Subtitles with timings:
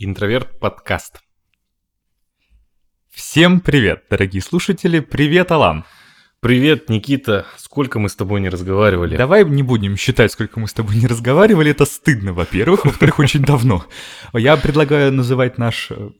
[0.00, 1.18] Интроверт подкаст.
[3.10, 5.00] Всем привет, дорогие слушатели.
[5.00, 5.84] Привет, Алан.
[6.38, 7.46] Привет, Никита.
[7.56, 9.16] Сколько мы с тобой не разговаривали?
[9.16, 11.72] Давай не будем считать, сколько мы с тобой не разговаривали.
[11.72, 12.84] Это стыдно, во-первых.
[12.84, 13.84] Во-вторых, очень давно.
[14.32, 16.10] Я предлагаю называть наш э,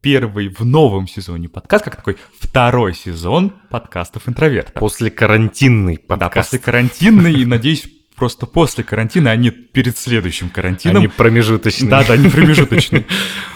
[0.00, 4.72] первый в новом сезоне подкаст как такой второй сезон подкастов интроверта.
[4.72, 6.34] После карантинный подкаст.
[6.34, 7.88] Да, после карантинный и, надеюсь,
[8.20, 10.98] просто после карантина, а не перед следующим карантином.
[10.98, 11.88] Они промежуточные.
[11.88, 13.06] Да, да, они промежуточные.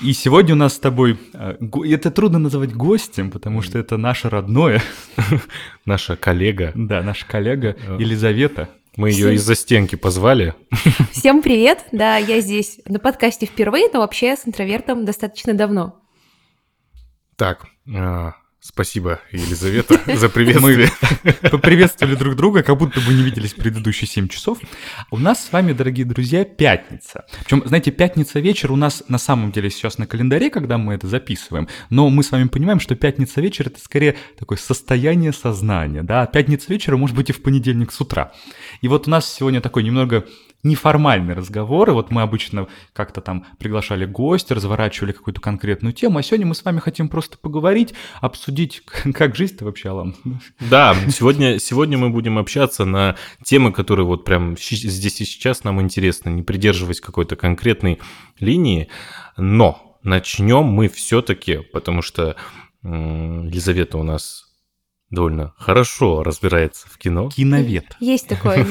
[0.01, 1.19] И сегодня у нас с тобой...
[1.34, 4.83] э, Это трудно называть гостем, потому что это наше родное.
[5.85, 6.73] Наша коллега.
[6.74, 8.71] Да, наша коллега Елизавета.
[8.97, 10.55] Мы ее из-за стенки позвали.
[11.12, 11.85] Всем привет!
[11.93, 16.01] Да, я здесь на подкасте впервые, но вообще с интровертом достаточно давно.
[17.37, 18.33] Так, а,
[18.64, 20.88] спасибо, Елизавета, за приветствие.
[21.50, 24.59] Поприветствовали друг друга, как будто бы не виделись предыдущие 7 часов.
[25.10, 27.27] У нас с вами, дорогие друзья, пятница.
[27.45, 31.06] Причем, знаете, пятница вечер у нас на самом деле сейчас на календаре, когда мы это
[31.06, 31.68] записываем.
[31.90, 36.02] Но мы с вами понимаем, что пятница вечер это скорее такое состояние сознания.
[36.02, 36.24] Да?
[36.26, 38.32] Пятница вечера может быть и в понедельник с утра.
[38.80, 40.24] И вот у нас сегодня такой немного
[40.65, 46.23] неформальный разговор, и вот мы обычно как-то там приглашали гостя, разворачивали какую-то конкретную тему, а
[46.23, 48.82] сегодня мы с вами хотим просто поговорить, обсудить,
[49.15, 50.16] как жизнь-то вообще, Алан.
[50.59, 55.80] Да, сегодня, сегодня мы будем общаться на темы, которые вот прям здесь и сейчас нам
[55.80, 58.01] интересны, не придерживаясь какой-то конкретной
[58.40, 58.88] линии,
[59.37, 62.37] но начнем мы все-таки, потому что
[62.82, 64.44] Елизавета у нас
[65.10, 67.31] довольно хорошо разбирается в кино.
[67.31, 67.97] Киновед.
[68.00, 68.66] Есть такое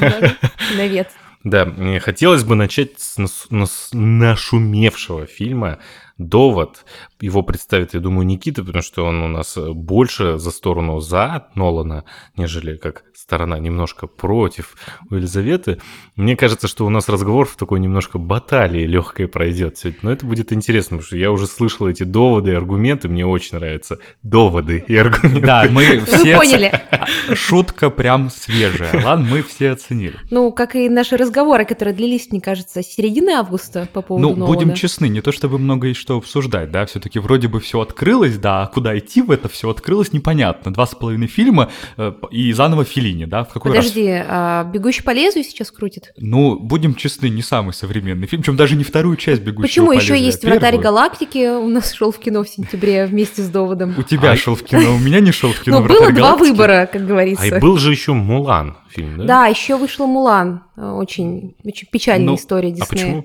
[0.75, 1.11] навет.
[1.43, 1.65] Да,
[1.99, 5.79] хотелось бы начать с нас- нас- нашумевшего фильма
[6.17, 6.85] «Довод».
[7.19, 12.03] Его представит, я думаю, Никита, потому что он у нас больше за сторону за Нолана,
[12.35, 14.75] нежели как сторона немножко против
[15.09, 15.79] у Елизаветы.
[16.15, 19.99] Мне кажется, что у нас разговор в такой немножко баталии легкой пройдет сегодня.
[20.03, 23.07] Но это будет интересно, потому что я уже слышал эти доводы и аргументы.
[23.07, 25.41] Мне очень нравятся доводы и аргументы.
[25.41, 26.37] Да, мы все...
[26.37, 26.71] поняли.
[26.91, 29.03] оц- Шутка прям свежая.
[29.03, 30.19] Ладно, мы все оценили.
[30.29, 34.45] Ну, как и наши разговоры, которые длились, мне кажется, с середины августа по поводу Ну,
[34.45, 38.37] будем честны, не то чтобы много есть что обсуждать, да, все-таки вроде бы все открылось,
[38.37, 40.73] да, а куда идти в это все открылось непонятно.
[40.73, 43.85] Два с половиной фильма э, и заново Филини, да, в какой раз?
[43.85, 46.11] Подожди, а «Бегущий по лезвию» сейчас крутит?
[46.17, 49.91] Ну, будем честны, не самый современный фильм, причем даже не вторую часть «Бегущего Почему по
[49.93, 50.83] еще лезвию», есть а «Вратарь первую.
[50.83, 53.95] галактики» у нас шел в кино в сентябре вместе с доводом?
[53.97, 56.15] У тебя А- шел в кино, у меня не шел в кино Ну, было «Вратарь
[56.15, 56.49] два галактики».
[56.49, 57.45] выбора, как А говорится.
[57.45, 59.23] и был же еще Мулан фильм, да?
[59.23, 60.63] Да, еще вышел Мулан.
[60.75, 63.23] Очень, очень печальная Ну, история А Диснея.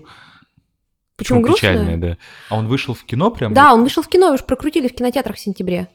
[1.18, 1.42] Почему?
[1.42, 2.16] Почему печальная, да?
[2.48, 3.52] А он вышел в кино прям?
[3.52, 5.88] Да, он вышел в кино, уж прокрутили в кинотеатрах в сентябре.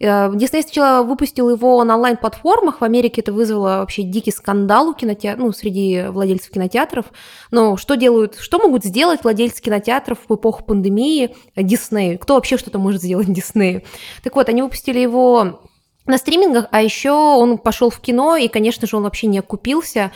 [0.00, 2.80] Э, Дисней сначала выпустил его на онлайн-платформах.
[2.80, 7.06] В Америке это вызвало вообще дикий скандал у кинотеа- ну, среди владельцев кинотеатров.
[7.52, 12.18] Но что делают, что могут сделать владельцы кинотеатров в эпоху пандемии Диснею?
[12.18, 13.82] Кто вообще что-то может сделать Диснею?
[14.24, 15.60] Так вот, они выпустили его
[16.06, 20.10] на стримингах, а еще он пошел в кино, и, конечно же, он вообще не окупился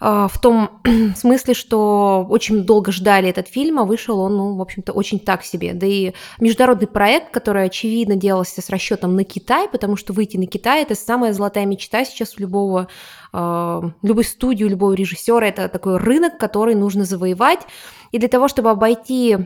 [0.00, 0.80] в том
[1.16, 5.44] смысле, что очень долго ждали этот фильм, а вышел он, ну, в общем-то, очень так
[5.44, 5.74] себе.
[5.74, 10.46] Да и международный проект, который, очевидно, делался с расчетом на Китай, потому что выйти на
[10.46, 12.88] Китай– это самая золотая мечта сейчас у любого,
[13.32, 15.46] а, любой студии, любого режиссера.
[15.46, 17.60] Это такой рынок, который нужно завоевать.
[18.10, 19.36] И для того, чтобы обойти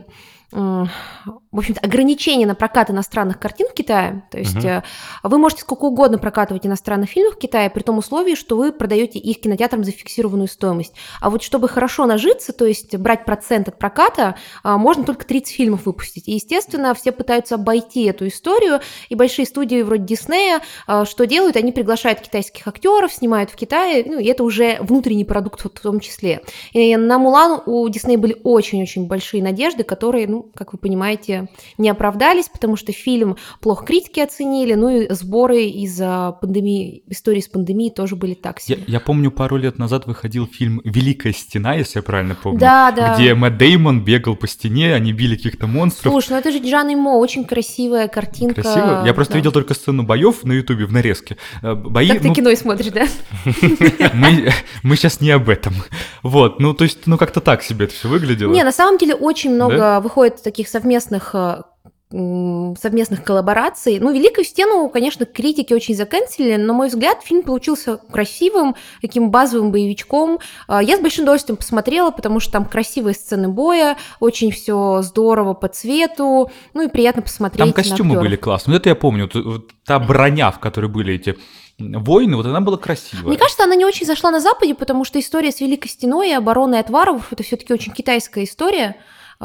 [0.55, 4.23] в общем-то, ограничения на прокат иностранных картин в Китае.
[4.31, 4.83] То есть э,
[5.23, 9.19] вы можете сколько угодно прокатывать иностранных фильмов в Китае, при том условии, что вы продаете
[9.19, 10.93] их кинотеатрам за фиксированную стоимость.
[11.19, 15.55] А вот чтобы хорошо нажиться, то есть брать процент от проката, а, можно только 30
[15.55, 16.27] фильмов выпустить.
[16.27, 18.79] И, естественно, все пытаются обойти эту историю,
[19.09, 24.03] и большие студии вроде Диснея, а, что делают, они приглашают китайских актеров, снимают в Китае,
[24.05, 26.43] ну, и это уже внутренний продукт в том числе.
[26.71, 31.47] И на Мулан у Диснея были очень-очень большие надежды, которые, ну, как вы понимаете,
[31.77, 37.47] не оправдались, потому что фильм плохо критики оценили, ну и сборы из-за пандемии, истории с
[37.47, 38.83] пандемией тоже были так Я, себе.
[38.87, 42.59] я помню, пару лет назад выходил фильм «Великая стена», если я правильно помню.
[42.59, 43.15] Да, да.
[43.15, 46.11] Где Мэтт Деймон бегал по стене, они били каких-то монстров.
[46.11, 48.61] Слушай, ну это же Джан Мо, очень красивая картинка.
[48.61, 49.03] Красиво.
[49.05, 49.39] Я просто Да.
[49.39, 51.37] видел только сцену боев на Ютубе в нарезке.
[51.61, 53.07] Э, Бои, Так ты ну, кино и смотришь, да?
[54.83, 55.73] мы сейчас не об этом.
[56.23, 58.51] Вот, ну то есть, ну как-то так себе это все выглядело.
[58.51, 61.61] Не, на самом деле очень много выходит таких совместных э,
[62.11, 63.99] совместных коллабораций.
[63.99, 69.31] Ну, «Великую стену», конечно, критики очень заканчивали, но, на мой взгляд, фильм получился красивым, таким
[69.31, 70.39] базовым боевичком.
[70.67, 75.55] А, Я с большим удовольствием посмотрела, потому что там красивые сцены боя, очень все здорово
[75.55, 78.75] по цвету, ну и приятно посмотреть Там костюмы были классные.
[78.75, 79.29] Вот это я помню.
[79.33, 81.35] Вот- та броня, в которой были эти
[81.79, 83.25] войны, вот она была красивая.
[83.25, 86.33] Мне кажется, она не очень зашла на Западе, потому что история с Великой Стеной и
[86.33, 88.95] обороной от варваров– это все таки очень китайская история.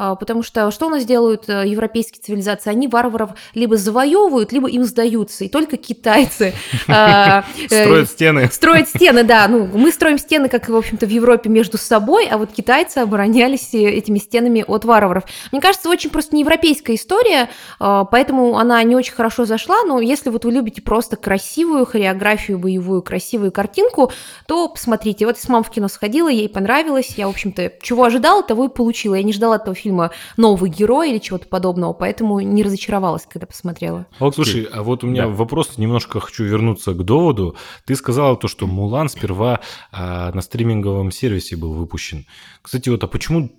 [0.03, 2.71] А, потому что что у нас делают э, европейские цивилизации?
[2.71, 5.43] Они варваров либо завоевывают, либо им сдаются.
[5.43, 6.55] И только китайцы
[6.87, 8.49] а, э, строят стены.
[8.51, 9.47] Строят стены, да.
[9.47, 13.75] Ну, мы строим стены, как, в общем-то, в Европе между собой, а вот китайцы оборонялись
[13.75, 15.25] э, этими стенами от варваров.
[15.51, 19.83] Мне кажется, очень просто не европейская история, а, поэтому она не очень хорошо зашла.
[19.83, 24.11] Но если вот вы любите просто красивую хореографию боевую, красивую картинку,
[24.47, 25.27] то посмотрите.
[25.27, 27.13] Вот с мамой в кино сходила, ей понравилось.
[27.17, 29.13] Я, в общем-то, чего ожидала, того и получила.
[29.13, 29.90] Я не ждала этого фильма
[30.37, 34.07] новый герой или чего-то подобного, поэтому не разочаровалась, когда посмотрела.
[34.19, 34.31] Okay.
[34.33, 35.29] Слушай, а вот у меня да.
[35.29, 37.55] вопрос, немножко хочу вернуться к доводу.
[37.85, 39.59] Ты сказала то, что Мулан сперва
[39.91, 42.25] а, на стриминговом сервисе был выпущен.
[42.61, 43.51] Кстати, вот а почему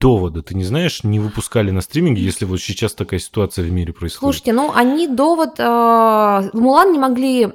[0.00, 3.92] довода, ты не знаешь, не выпускали на стриминге, если вот сейчас такая ситуация в мире
[3.92, 4.20] происходит?
[4.20, 5.58] Слушайте, ну они довод...
[5.58, 7.48] Э, Мулан не могли...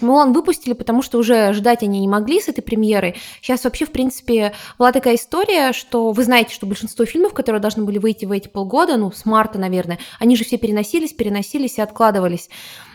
[0.00, 3.16] Мулан выпустили, потому что уже ждать они не могли с этой премьеры.
[3.40, 7.84] Сейчас вообще, в принципе, была такая история, что вы знаете, что большинство фильмов, которые должны
[7.84, 11.82] были выйти в эти полгода, ну, с марта, наверное, они же все переносились, переносились и
[11.82, 12.48] откладывались.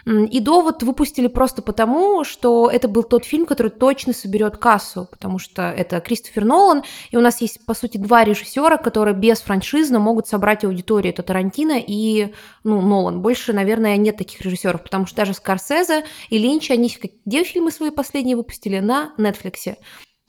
[0.05, 5.39] И «Довод» выпустили просто потому, что это был тот фильм, который точно соберет кассу, потому
[5.39, 9.97] что это Кристофер Нолан, и у нас есть, по сути, два режиссера, которые без франшизы
[9.97, 11.11] могут собрать аудиторию.
[11.11, 13.21] Это Тарантино и ну, Нолан.
[13.21, 16.91] Больше, наверное, нет таких режиссеров, потому что даже Скорсезе и Линч, они
[17.25, 18.79] где фильмы свои последние выпустили?
[18.79, 19.77] На Нетфликсе.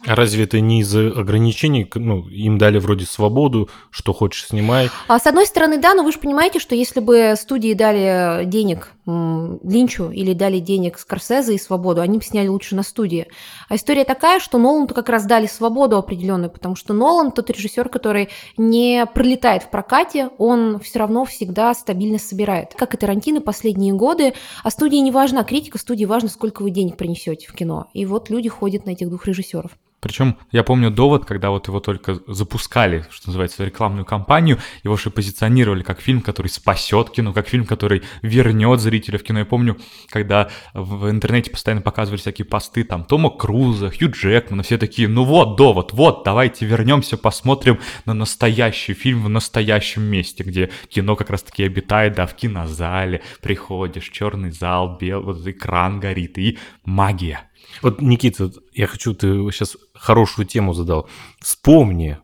[0.04, 1.90] А разве это не из-за ограничений?
[1.94, 4.90] Ну, им дали вроде свободу, что хочешь снимай.
[5.08, 8.92] А с одной стороны, да, но вы же понимаете, что если бы студии дали денег
[9.06, 13.26] Линчу или дали денег Скорсезе и свободу, они бы сняли лучше на студии.
[13.68, 17.88] А история такая, что Нолан-то как раз дали свободу определенную, потому что Нолан тот режиссер,
[17.88, 22.74] который не пролетает в прокате, он все равно всегда стабильно собирает.
[22.76, 26.96] Как и Тарантино последние годы, а студии не важна критика, студии важно, сколько вы денег
[26.96, 27.86] принесете в кино.
[27.92, 29.70] И вот люди ходят на этих двух режиссеров.
[30.00, 35.10] Причем я помню довод, когда вот его только запускали, что называется, рекламную кампанию, его же
[35.10, 39.40] позиционировали как фильм, который спасет кино, как фильм, который вернет зрителя в кино.
[39.40, 39.78] Я помню,
[40.08, 45.24] когда в интернете постоянно показывали всякие посты там Тома Круза, Хью Джекмана, все такие, ну
[45.24, 51.30] вот довод, вот, давайте вернемся, посмотрим на настоящий фильм в настоящем месте, где кино как
[51.30, 57.48] раз-таки обитает, да, в кинозале, приходишь, черный зал, белый, вот экран горит, и магия.
[57.82, 61.08] Вот, Никита, я хочу, ты сейчас хорошую тему задал.
[61.40, 62.18] Вспомни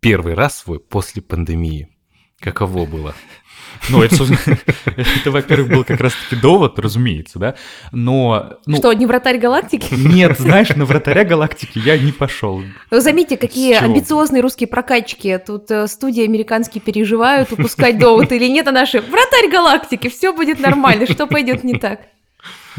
[0.00, 1.88] первый раз свой после пандемии.
[2.40, 3.14] Каково было?
[3.90, 4.16] Ну, это,
[4.96, 7.54] это во-первых, был как раз-таки довод, разумеется, да,
[7.92, 8.58] но...
[8.66, 9.92] Ну, что, не вратарь галактики?
[9.94, 12.62] Нет, знаешь, на вратаря галактики я не пошел.
[12.90, 15.40] Ну, заметьте, какие амбициозные русские прокатчики.
[15.44, 20.60] Тут э, студии американские переживают, выпускать довод или нет, а наши вратарь галактики, все будет
[20.60, 22.00] нормально, что пойдет не так?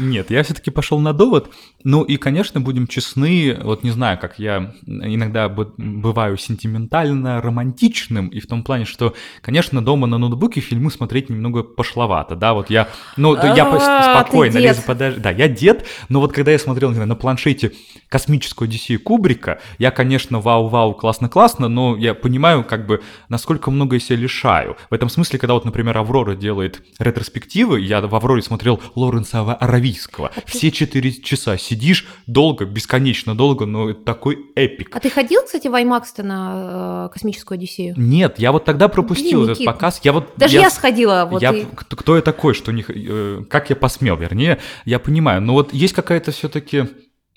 [0.00, 1.50] Нет, я все-таки пошел на довод.
[1.84, 8.40] Ну и, конечно, будем честны, вот не знаю, как я иногда бываю сентиментально романтичным, и
[8.40, 12.88] в том плане, что, конечно, дома на ноутбуке фильмы смотреть немного пошловато, да, вот я,
[13.16, 17.14] ну, я а, спокойно лезу, подожди, да, я дед, но вот когда я смотрел на
[17.14, 17.72] планшете
[18.08, 24.00] космическую Одиссею Кубрика, я, конечно, вау-вау, классно-классно, но я понимаю, как бы, насколько много я
[24.00, 24.76] себя лишаю.
[24.88, 29.42] В этом смысле, когда вот, например, Аврора делает ретроспективы, я в Авроре смотрел Лоренса
[29.90, 34.94] Аравийского, все четыре часа сидишь долго, бесконечно долго, но это такой эпик.
[34.94, 37.94] А ты ходил, кстати, в IMAX на э, космическую Одиссею?
[37.96, 40.00] Нет, я вот тогда пропустил Блин, этот показ.
[40.04, 41.26] Я вот, Даже я, я сходила.
[41.30, 41.64] Вот я, и...
[41.74, 42.84] Кто я такой, что не...
[42.88, 45.40] Э, как я посмел, вернее, я понимаю.
[45.40, 46.86] Но вот есть какая-то все-таки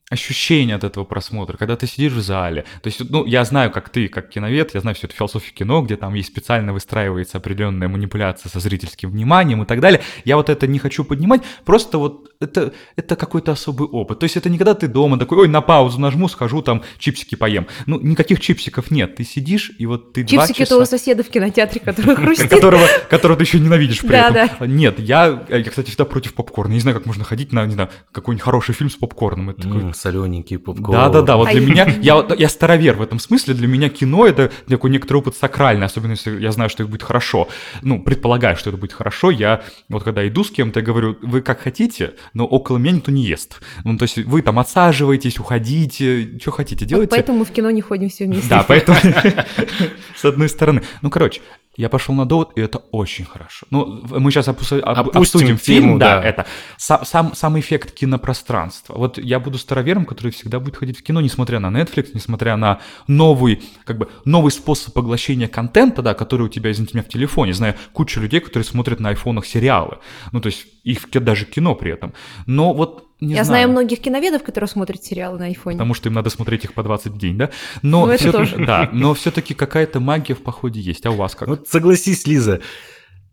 [0.09, 2.65] ощущение от этого просмотра, когда ты сидишь в зале.
[2.81, 5.81] То есть, ну, я знаю, как ты, как киновед, я знаю всю эту философию кино,
[5.81, 10.01] где там есть специально выстраивается определенная манипуляция со зрительским вниманием и так далее.
[10.25, 14.19] Я вот это не хочу поднимать, просто вот это, это какой-то особый опыт.
[14.19, 17.35] То есть это не когда ты дома такой, ой, на паузу нажму, схожу там чипсики
[17.35, 17.67] поем.
[17.85, 19.15] Ну, никаких чипсиков нет.
[19.15, 20.75] Ты сидишь, и вот ты Чипсики часа...
[20.75, 22.49] это у соседа в кинотеатре, который хрустит.
[22.49, 24.75] Которого, которого ты еще ненавидишь при этом.
[24.75, 26.73] Нет, я, я, кстати, всегда против попкорна.
[26.73, 29.51] Не знаю, как можно ходить на, не знаю, какой-нибудь хороший фильм с попкорном.
[29.51, 29.93] Это такой...
[30.03, 30.91] Солененький попкорн.
[30.91, 34.89] Да-да-да, вот для меня, я, я старовер в этом смысле, для меня кино это такой
[34.89, 37.47] некоторый опыт сакральный, особенно если я знаю, что это будет хорошо.
[37.81, 41.41] Ну, предполагаю, что это будет хорошо, я вот когда иду с кем-то, я говорю, вы
[41.41, 43.61] как хотите, но около меня никто не ест.
[43.85, 47.09] Ну, то есть вы там отсаживаетесь, уходите, что хотите, делайте.
[47.09, 48.49] Вот поэтому мы в кино не ходим все вместе.
[48.49, 48.97] Да, поэтому
[50.17, 50.83] с одной стороны.
[51.01, 51.41] Ну, короче,
[51.75, 53.65] я пошел на довод, и это очень хорошо.
[53.71, 56.45] Ну, мы сейчас опусу, об, обсудим фильм, тему, да, да, это
[56.77, 58.95] сам, сам, сам эффект кинопространства.
[58.95, 62.79] Вот я буду старовером, который всегда будет ходить в кино, несмотря на Netflix, несмотря на
[63.07, 67.53] новый, как бы, новый способ поглощения контента, да, который у тебя, извините меня, в телефоне.
[67.53, 69.97] Знаю кучу людей, которые смотрят на айфонах сериалы.
[70.31, 72.13] Ну, то есть их даже кино при этом.
[72.45, 75.77] Но вот Не Я знаю многих киноведов, которые смотрят сериалы на айфоне.
[75.77, 77.51] Потому что им надо смотреть их по 20 в день, да?
[77.81, 78.57] Но Ну, это всё- тоже.
[78.57, 81.05] Да, но все-таки какая-то магия в походе есть.
[81.05, 81.47] А у вас как?
[81.47, 82.59] Вот согласись, Лиза,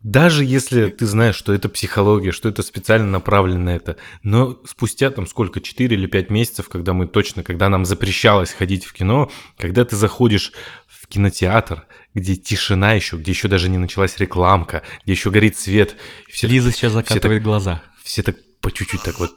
[0.03, 5.11] даже если ты знаешь, что это психология, что это специально направлено на это, но спустя
[5.11, 9.29] там сколько, 4 или 5 месяцев, когда мы точно, когда нам запрещалось ходить в кино,
[9.57, 10.53] когда ты заходишь
[10.87, 15.95] в кинотеатр, где тишина еще, где еще даже не началась рекламка, где еще горит свет,
[16.29, 17.83] все, Лиза сейчас так- закатывает глаза.
[18.03, 19.31] все так по чуть-чуть так вот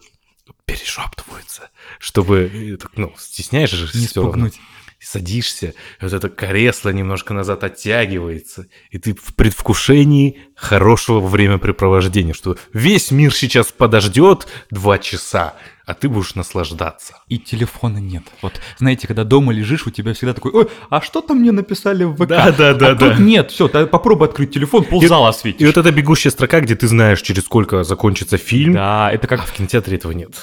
[0.67, 4.51] перешептываются, чтобы, э, ну, стесняешь же Не всё равно.
[5.05, 12.57] Садишься, и вот это кресло немножко назад оттягивается, и ты в предвкушении хорошего времяпрепровождения, что
[12.73, 15.55] весь мир сейчас подождет два часа,
[15.87, 17.15] а ты будешь наслаждаться.
[17.29, 18.23] И телефона нет.
[18.41, 22.05] Вот, знаете, когда дома лежишь, у тебя всегда такой, ой, а что там мне написали
[22.05, 22.27] в ВК?
[22.29, 23.23] Да, да, да, а тут да.
[23.23, 25.67] нет, все, попробуй открыть телефон, ползала И осветишь.
[25.67, 29.45] вот эта бегущая строка, где ты знаешь, через сколько закончится фильм, Да, это а как...
[29.45, 30.35] в кинотеатре этого нет.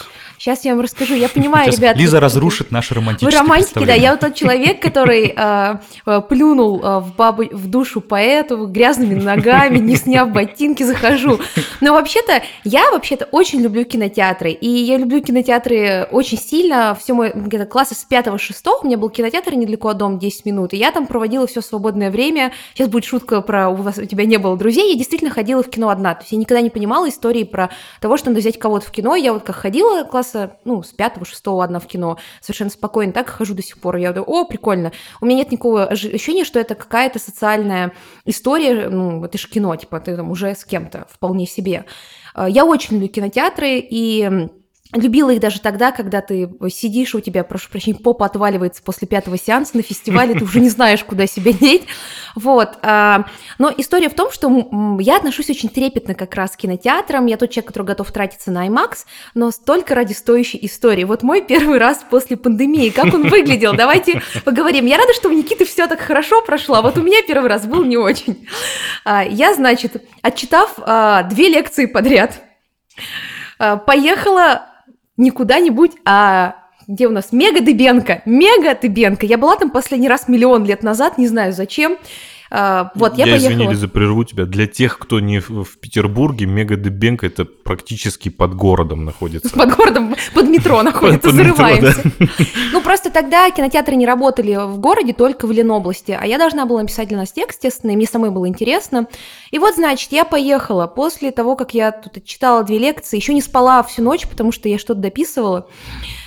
[0.41, 1.13] Сейчас я вам расскажу.
[1.13, 1.97] Я понимаю, Сейчас ребят.
[1.97, 3.93] Лиза разрушит наши Вы романтические романтики, да.
[3.93, 5.75] Я вот тот человек, который э,
[6.07, 11.39] э, плюнул э, в, бабу, в душу поэту, грязными ногами, не сняв ботинки, захожу.
[11.79, 14.49] Но вообще-то, я вообще-то очень люблю кинотеатры.
[14.49, 16.97] И я люблю кинотеатры очень сильно.
[16.99, 18.39] Все мой где-то класса с 5-6
[18.81, 20.73] у меня был кинотеатр недалеко от дома, 10 минут.
[20.73, 22.51] И я там проводила все свободное время.
[22.73, 24.93] Сейчас будет шутка про у, вас, у тебя не было друзей.
[24.93, 26.15] Я действительно ходила в кино одна.
[26.15, 27.69] То есть я никогда не понимала истории про
[27.99, 29.15] того, что надо взять кого-то в кино.
[29.15, 33.29] Я вот как ходила класса, ну, с 5 шестого одна в кино, совершенно спокойно, так
[33.29, 33.97] хожу до сих пор.
[33.97, 34.91] Я думаю, о, прикольно.
[35.19, 37.91] У меня нет никакого ощущения, что это какая-то социальная
[38.25, 41.85] история, ну, это же кино, типа, ты там уже с кем-то, вполне себе.
[42.35, 44.49] Э, Я очень люблю кинотеатры, и
[44.93, 49.37] Любила их даже тогда, когда ты сидишь, у тебя, прошу прощения, попа отваливается после пятого
[49.37, 51.83] сеанса на фестивале, ты уже не знаешь, куда себя деть.
[52.35, 52.77] Вот.
[52.81, 53.25] а,
[53.57, 57.25] Но история в том, что я отношусь очень трепетно как раз к кинотеатрам.
[57.25, 61.05] Я тот человек, который готов тратиться на IMAX, но только ради стоящей истории.
[61.05, 63.73] Вот мой первый раз после пандемии, как он выглядел?
[63.73, 64.85] Давайте поговорим.
[64.87, 67.65] Я рада, что у Никиты все так хорошо прошло, а вот у меня первый раз
[67.65, 68.45] был не очень.
[69.05, 70.75] А, Я, значит, отчитав
[71.29, 72.41] две лекции подряд,
[73.57, 74.67] поехала
[75.17, 76.55] не куда-нибудь, а
[76.87, 78.21] где у нас Мега Дыбенко.
[78.25, 79.25] Мега Дыбенко.
[79.25, 81.97] Я была там последний раз миллион лет назад, не знаю зачем.
[82.53, 83.53] А, Вот, я, я поехала.
[83.53, 84.45] извини, Лиза, прерву тебя.
[84.45, 89.55] Для тех, кто не в, в Петербурге, Мега Дебенко это практически под городом находится.
[89.57, 92.03] Под городом, под метро находится, зарываемся.
[92.73, 96.17] Ну, просто тогда кинотеатры не работали в городе, только в Ленобласти.
[96.19, 99.07] А я должна была написать для нас текст, естественно, и мне самой было интересно.
[99.51, 103.41] И вот, значит, я поехала после того, как я тут читала две лекции, еще не
[103.41, 105.67] спала всю ночь, потому что я что-то дописывала.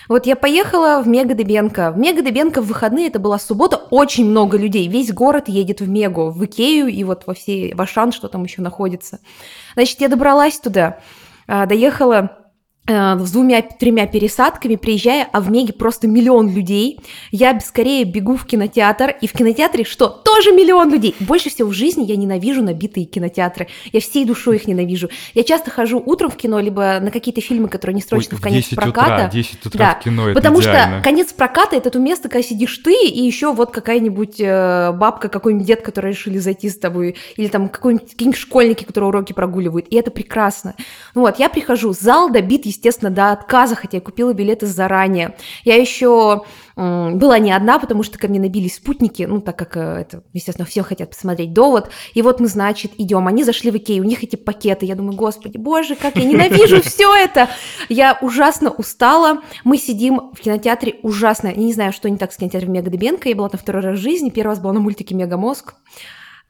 [0.09, 1.91] Вот я поехала в Мега Дебенко.
[1.93, 4.87] В Мега Дебенко в выходные, это была суббота, очень много людей.
[4.89, 8.45] Весь город едет в Мегу, в Икею и вот во все, в Ашан, что там
[8.45, 9.21] еще находится.
[9.75, 10.99] Значит, я добралась туда,
[11.47, 12.44] а, доехала
[12.87, 17.01] с двумя-тремя пересадками, приезжая, а в Меге просто миллион людей.
[17.31, 20.09] Я скорее бегу в кинотеатр, и в кинотеатре что?
[20.09, 21.15] Тоже миллион людей.
[21.21, 23.69] Больше всего в жизни я ненавижу набитые кинотеатры.
[23.93, 25.09] Я всей душой их ненавижу.
[25.33, 28.43] Я часто хожу утром в кино, либо на какие-то фильмы, которые не срочно Ой, в
[28.43, 29.15] конец 10 проката.
[29.15, 30.97] утра, 10 утра Да, в кино, это Потому идеально.
[30.97, 35.31] что конец проката это то место, когда сидишь ты и еще вот какая-нибудь э, бабка,
[35.31, 39.87] какой-нибудь дед, которые решили зайти с тобой, или там какой-нибудь, какие-нибудь школьники, которые уроки прогуливают.
[39.89, 40.75] И это прекрасно.
[41.15, 45.37] Ну вот, я прихожу, зал добит, естественно, до отказа, хотя я купила билеты заранее.
[45.65, 46.43] Я еще
[46.77, 50.67] была не одна, потому что ко мне набились спутники, ну, так как э, это, естественно,
[50.67, 51.91] все хотят посмотреть довод.
[52.15, 53.29] И вот мы, значит, идем.
[53.29, 54.85] Они зашли в Икею, у них эти пакеты.
[54.85, 57.49] Я думаю, господи, боже, как я ненавижу все это.
[57.89, 59.43] Я ужасно устала.
[59.63, 61.49] Мы сидим в кинотеатре ужасно.
[61.49, 63.29] Я не знаю, что не так с кинотеатром Мега Дебенко.
[63.29, 64.31] Я была там второй раз в жизни.
[64.31, 65.75] Первый раз была на мультике Мегамозг.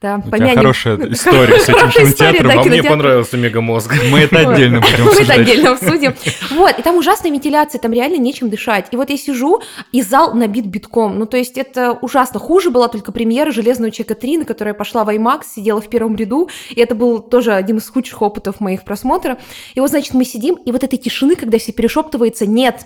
[0.01, 2.47] Да, У тебя хорошая история с этим Хорошая история, кинотеатром.
[2.47, 3.95] да, а мне понравился Мегамозг.
[4.11, 5.39] Мы это отдельно будем Мы это обсуждать.
[5.39, 6.13] отдельно обсудим.
[6.51, 8.87] Вот, и там ужасная вентиляция, там реально нечем дышать.
[8.91, 9.61] И вот я сижу,
[9.93, 11.17] и зал набит битком.
[11.17, 12.39] Ну, то есть это ужасно.
[12.39, 15.87] Хуже была только премьера «Железного человека 3», на которой я пошла в IMAX, сидела в
[15.89, 19.37] первом ряду, и это был тоже один из худших опытов моих просмотра.
[19.75, 22.81] И вот, значит, мы сидим, и вот этой тишины, когда все перешептывается, нет.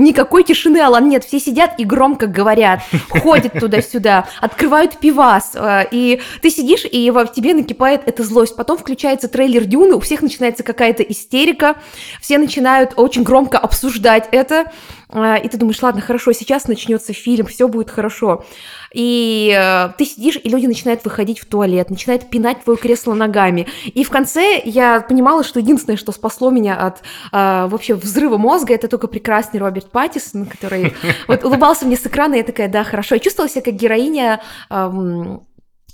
[0.00, 1.24] Никакой тишины, Алан, нет.
[1.24, 2.80] Все сидят и громко говорят,
[3.10, 5.52] ходят туда-сюда, открывают пивас.
[5.54, 8.56] э, И ты сидишь, и в тебе накипает эта злость.
[8.56, 11.76] Потом включается трейлер Дюны, у всех начинается какая-то истерика,
[12.22, 14.72] все начинают очень громко обсуждать это.
[15.12, 18.44] Э, И ты думаешь, ладно, хорошо, сейчас начнется фильм, все будет хорошо.
[18.92, 23.66] И э, ты сидишь, и люди начинают выходить в туалет, начинают пинать твое кресло ногами.
[23.86, 26.98] И в конце я понимала, что единственное, что спасло меня от
[27.32, 30.94] э, вообще взрыва мозга, это только прекрасный Роберт Паттисон, который
[31.28, 33.14] вот улыбался мне с экрана, и я такая, да, хорошо.
[33.14, 34.40] Я чувствовала себя как героиня
[34.70, 35.42] эм,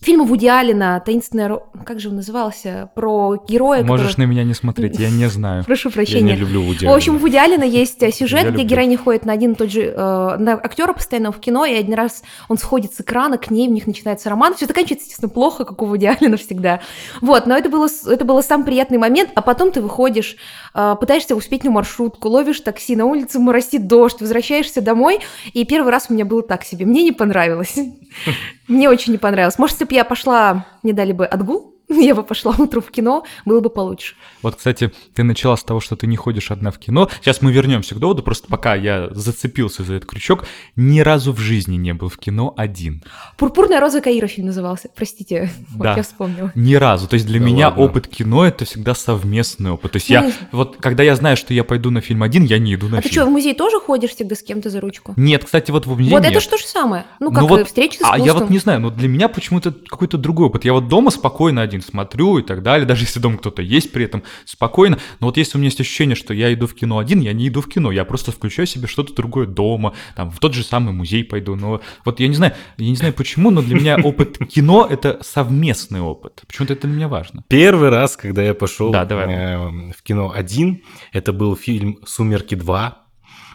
[0.02, 1.60] фильма Вуди Аллена «Таинственная...
[1.84, 2.90] Как же он назывался?
[2.94, 4.26] Про героя, Можешь который...
[4.26, 5.64] на меня не смотреть, я не знаю.
[5.64, 6.36] Прошу Я не прощения.
[6.36, 7.18] люблю Вуди В общем, у.
[7.18, 8.68] Вуди Аллена есть э, сюжет, Я где люблю.
[8.68, 11.94] героиня ходит на один и тот же, э, на актера постоянно в кино, и один
[11.94, 14.54] раз он сходит с экрана к ней, у них начинается роман.
[14.54, 16.80] Все заканчивается, естественно, плохо, как у Вуди Аллена всегда.
[17.20, 20.36] Вот, но это было, это был сам приятный момент, а потом ты выходишь,
[20.74, 25.20] э, пытаешься успеть на маршрутку, ловишь такси, на улице моросит дождь, возвращаешься домой,
[25.52, 26.86] и первый раз у меня было так себе.
[26.86, 27.76] Мне не понравилось.
[28.68, 29.58] Мне очень не понравилось.
[29.58, 33.24] Может, если бы я пошла, мне дали бы отгул, я бы пошла утром в кино,
[33.44, 34.14] было бы получше.
[34.42, 37.08] Вот, кстати, ты начала с того, что ты не ходишь одна в кино.
[37.20, 41.38] Сейчас мы вернемся к доводу, просто пока я зацепился за этот крючок, ни разу в
[41.38, 43.02] жизни не был в кино один.
[43.36, 44.88] «Пурпурная роза Каира» фильм назывался.
[44.94, 45.96] Простите, вот Да.
[45.96, 46.52] я вспомнила.
[46.54, 47.08] Ни разу.
[47.08, 47.84] То есть для Да меня ладно.
[47.84, 49.92] опыт кино это всегда совместный опыт.
[49.92, 52.44] То есть Ну, я не- вот когда я знаю, что я пойду на фильм один,
[52.44, 53.22] я не иду на А ты фильм.
[53.22, 55.14] что, в музей тоже ходишь всегда с кем-то за ручку?
[55.16, 56.32] Нет, кстати, вот в музее вот нет.
[56.32, 57.04] это ж то же самое.
[57.20, 58.40] Ну, как Ну вот, встреча с А я искусством.
[58.42, 60.64] вот не знаю, но для меня почему-то какой-то другой опыт.
[60.64, 64.04] Я вот дома спокойно один смотрю и так далее, даже если дома кто-то есть при
[64.04, 64.99] этом, спокойно.
[65.21, 67.49] Но вот если у меня есть ощущение, что я иду в кино один, я не
[67.49, 70.92] иду в кино, я просто включаю себе что-то другое дома, там, в тот же самый
[70.92, 71.54] музей пойду.
[71.56, 75.18] Но вот я не знаю, я не знаю почему, но для меня опыт кино— это
[75.23, 76.42] совместный опыт.
[76.47, 77.45] Почему-то это для меня важно.
[77.49, 79.26] Первый раз, когда я пошел Да, давай.
[79.28, 82.92] э, в кино один, это был фильм «Сумерки 2»,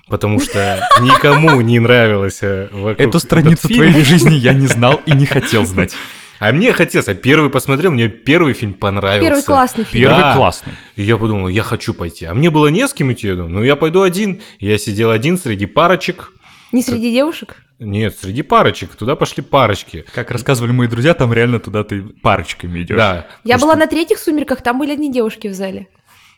[0.07, 5.13] потому что никому не нравилось э, вокруг Эту страницу твоей жизни я не знал и
[5.13, 5.95] не хотел знать.
[6.41, 9.29] А мне хотелось, я первый посмотрел, мне первый фильм понравился.
[9.29, 10.03] Первый классный фильм.
[10.05, 10.35] Первый Да.
[10.35, 10.73] классный.
[10.95, 12.25] И я подумал, я хочу пойти.
[12.25, 14.41] А мне было не с кем идти, я думаю, ну я пойду один.
[14.59, 16.33] Я сидел один среди парочек.
[16.71, 17.57] Не среди девушек?
[17.77, 18.95] Нет, среди парочек.
[18.95, 20.03] Туда пошли парочки.
[20.15, 22.97] Как рассказывали мои друзья, там реально туда ты парочками идешь.
[22.97, 23.27] Да.
[23.43, 25.89] Я была что, на третьих сумерках, там были одни девушки в зале.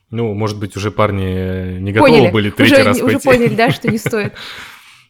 [0.09, 2.29] Ну, может быть, уже парни не готовы поняли.
[2.31, 3.25] были третий уже, раз уже пойти.
[3.29, 4.33] поняли, да, что не стоит.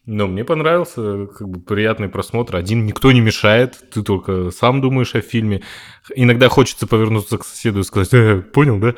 [0.05, 2.57] Но мне понравился, как бы приятный просмотр.
[2.57, 5.61] Один никто не мешает, ты только сам думаешь о фильме.
[6.13, 8.95] Иногда хочется повернуться к соседу и сказать, «Э, понял, да?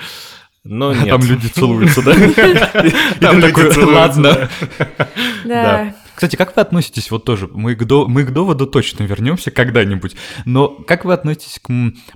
[0.64, 1.10] Но нет.
[1.10, 2.14] Там люди целуются, да?
[3.22, 4.50] Там такой, «Ладно».
[5.46, 5.96] Да.
[6.16, 10.16] Кстати, как вы относитесь, вот тоже, мы к, до- мы к доводу точно вернемся когда-нибудь,
[10.46, 11.70] но как вы относитесь к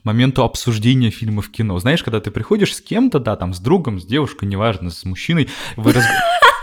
[0.05, 1.77] моменту обсуждения фильма в кино?
[1.79, 5.49] Знаешь, когда ты приходишь с кем-то, да, там, с другом, с девушкой, неважно, с мужчиной,
[5.75, 6.06] вы раз-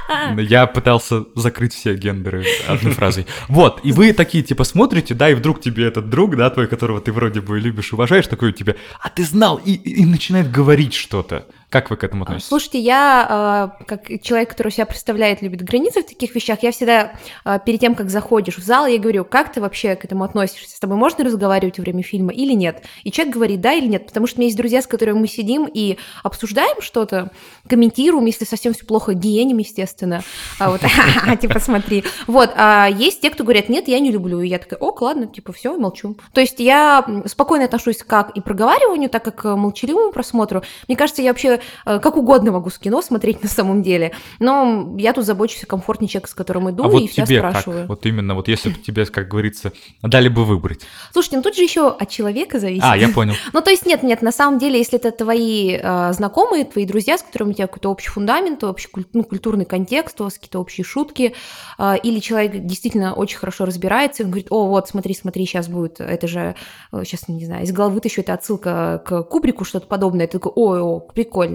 [0.39, 3.27] Я пытался закрыть все гендеры одной фразой.
[3.49, 7.01] Вот, и вы такие, типа, смотрите, да, и вдруг тебе этот друг, да, твой, которого
[7.01, 10.95] ты вроде бы любишь, уважаешь, такой у тебя, а ты знал, и, и- начинает говорить
[10.95, 11.47] что-то.
[11.69, 12.49] Как вы к этому относитесь?
[12.49, 17.15] Слушайте, я, э, как человек, который себя представляет, любит границы в таких вещах, я всегда
[17.45, 20.77] э, перед тем, как заходишь в зал, я говорю, как ты вообще к этому относишься?
[20.77, 22.85] С тобой можно разговаривать во время фильма или нет?
[23.03, 25.27] И человек говорит да или нет, потому что у меня есть друзья, с которыми мы
[25.27, 27.31] сидим и обсуждаем что-то,
[27.69, 30.23] комментируем, если совсем все плохо, генем, естественно.
[30.61, 30.83] А вот,
[31.41, 32.05] типа, смотри.
[32.29, 34.41] Вот, а есть те, кто говорят, нет, я не люблю.
[34.41, 36.17] И я такая, ок, ладно, типа, все, молчу.
[36.33, 40.63] То есть я спокойно отношусь как и проговариванию, так и к молчаливому просмотру.
[40.87, 44.13] Мне кажется, я вообще э, как угодно могу с кино смотреть на самом деле.
[44.39, 47.39] Но я тут забочусь о комфортнее человека, с которым иду, а вот и всегда тебе
[47.39, 47.81] спрашиваю.
[47.81, 47.89] как?
[47.89, 50.81] Вот именно, вот если бы тебе, как говорится, дали бы выбрать.
[51.13, 52.85] Слушайте, ну тут же еще от человека зависит.
[52.85, 53.35] А, я понял.
[53.53, 57.17] Ну, то есть, нет, нет, на самом деле, если это твои э, знакомые, твои друзья,
[57.17, 60.85] с которыми у тебя какой-то общий фундамент, общий ну, культурный контекст, у вас какие-то общие
[60.85, 61.35] шутки,
[61.79, 65.69] э, или человек действительно очень хорошо разбирается, и он говорит, о, вот, смотри, смотри, сейчас
[65.69, 66.55] будет, это же,
[66.93, 70.81] сейчас, не знаю, из головы вытащу, это отсылка к Кубрику, что-то подобное, ты такой, ой,
[70.81, 71.46] о, прикольно.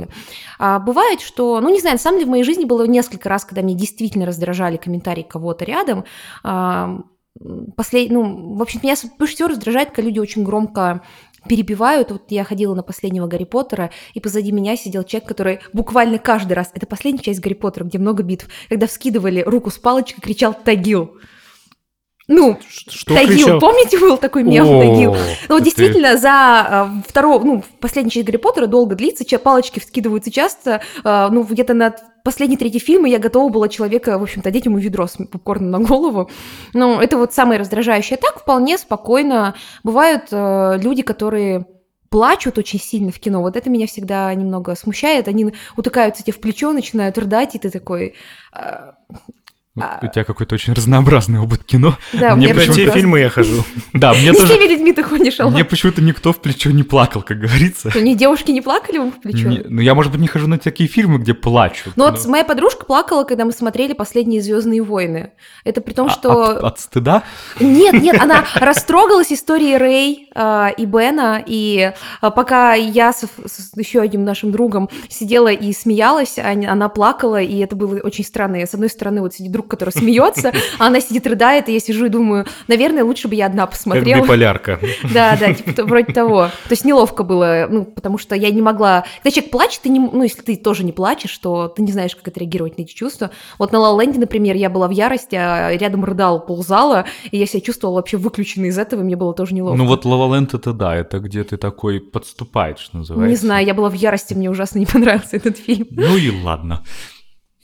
[0.60, 3.46] А бывает, что, ну, не знаю, на самом деле, в моей жизни было несколько раз,
[3.46, 6.06] когда меня действительно раздражали комментарии кого-то рядом,
[6.44, 7.00] а,
[7.76, 8.12] послед...
[8.12, 11.02] ну, в общем, меня больше всего раздражает, когда люди очень громко
[11.48, 12.12] перебивают.
[12.12, 16.54] Вот я ходила на последнего Гарри Поттера, и позади меня сидел человек, который буквально каждый
[16.54, 20.54] раз, это последняя часть Гарри Поттера, где много битв, когда вскидывали руку с палочкой, кричал
[20.54, 21.18] «Тагил».
[22.28, 23.60] Ну, Что Тагил, кричал?
[23.60, 25.16] помните, был такой мем О, Тагил?
[25.50, 30.32] Ну, вот действительно, за э, второго, ну, последняя часть Гарри Поттера долго длится, палочки вскидываются
[30.32, 34.66] часто, э, ну, где-то на последний третий фильм я готова была человека, в общем-то, одеть
[34.66, 36.30] ему ведро с попкорном на голову.
[36.74, 38.18] Ну, это вот самое раздражающее.
[38.18, 39.56] Так вполне спокойно.
[39.84, 41.66] Бывают э, люди, которые
[42.10, 43.42] плачут очень сильно в кино.
[43.42, 45.28] Вот это меня всегда немного смущает.
[45.28, 48.16] Они утыкаются тебе в плечо, начинают рыдать, и ты такой...
[48.54, 48.92] э,
[49.74, 51.98] У тебя какой-то очень разнообразный опыт кино.
[52.12, 53.64] Да, Мне почему-то- те фильмы я хожу.
[53.94, 54.54] Да, мне Не с тоже...
[54.56, 55.50] теми людьми ты ходишь, Алла.
[55.50, 57.90] Мне почему-то никто в плечо не плакал, как говорится.
[57.90, 59.48] Что, ни девушки не плакали вам в плечо?
[59.48, 61.94] Не- ну, я, может быть, не хожу на такие фильмы, где плачут.
[61.96, 65.32] Ну но- вот моя подружка плакала, когда мы смотрели последние Звездные войны.
[65.64, 66.44] Это при том, А- что.
[66.58, 67.24] От, от стыда?
[67.62, 73.72] Нет, нет, она растрогалась историей Рэй а, и Бена, и а, пока я с, с
[73.78, 78.58] еще одним нашим другом сидела и смеялась, а- она плакала, и это было очень странно.
[78.58, 81.74] Я, с одной стороны, вот сидит друг друг, который смеется, а она сидит, рыдает, и
[81.74, 84.24] я сижу и думаю, наверное, лучше бы я одна Как посмотрела.
[84.24, 84.80] биполярка.
[85.14, 86.48] Да, да, типа вроде того.
[86.48, 89.06] То есть неловко было, ну, потому что я не могла...
[89.24, 90.00] Когда человек плачет, ты не...
[90.00, 93.32] ну, если ты тоже не плачешь, то ты не знаешь, как отреагировать на эти чувства.
[93.58, 97.46] Вот на Ла Ленде, например, я была в ярости, а рядом рыдал ползала, и я
[97.46, 99.78] себя чувствовала вообще выключенной из этого, и мне было тоже неловко.
[99.78, 103.30] Ну вот Лаваленд это да, это где ты такой подступает, что называется.
[103.30, 105.88] Не знаю, я была в ярости, мне ужасно не понравился этот фильм.
[105.92, 106.84] Ну и ладно.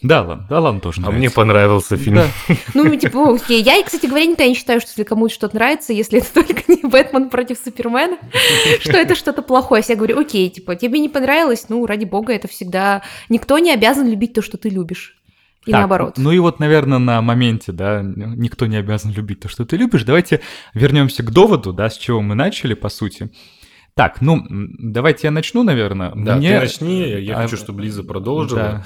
[0.08, 1.20] Да, ладно, да, ладно тоже А нравится.
[1.20, 2.15] мне понравился фильм.
[2.15, 2.56] Да.
[2.74, 3.62] Ну, типа, окей.
[3.62, 6.82] Я, кстати говоря, никогда не считаю, что если кому-то что-то нравится, если это только не
[6.89, 8.17] Бэтмен против Супермена,
[8.82, 9.84] что это что-то плохое.
[9.88, 13.02] Я говорю, окей, типа, тебе не понравилось, ну, ради бога, это всегда...
[13.30, 15.15] Никто не обязан любить то, что ты любишь.
[15.65, 16.13] И Так, наоборот.
[16.17, 20.04] Ну и вот, наверное, на моменте, да, никто не обязан любить то, что ты любишь.
[20.06, 20.39] Давайте
[20.74, 23.30] вернемся к доводу, да, с чего мы начали, по сути.
[23.93, 26.13] Так, ну, давайте я начну, наверное.
[26.15, 28.62] Да, Мне- ты начни, я А, хочу, чтобы Лиза продолжила.
[28.62, 28.86] да.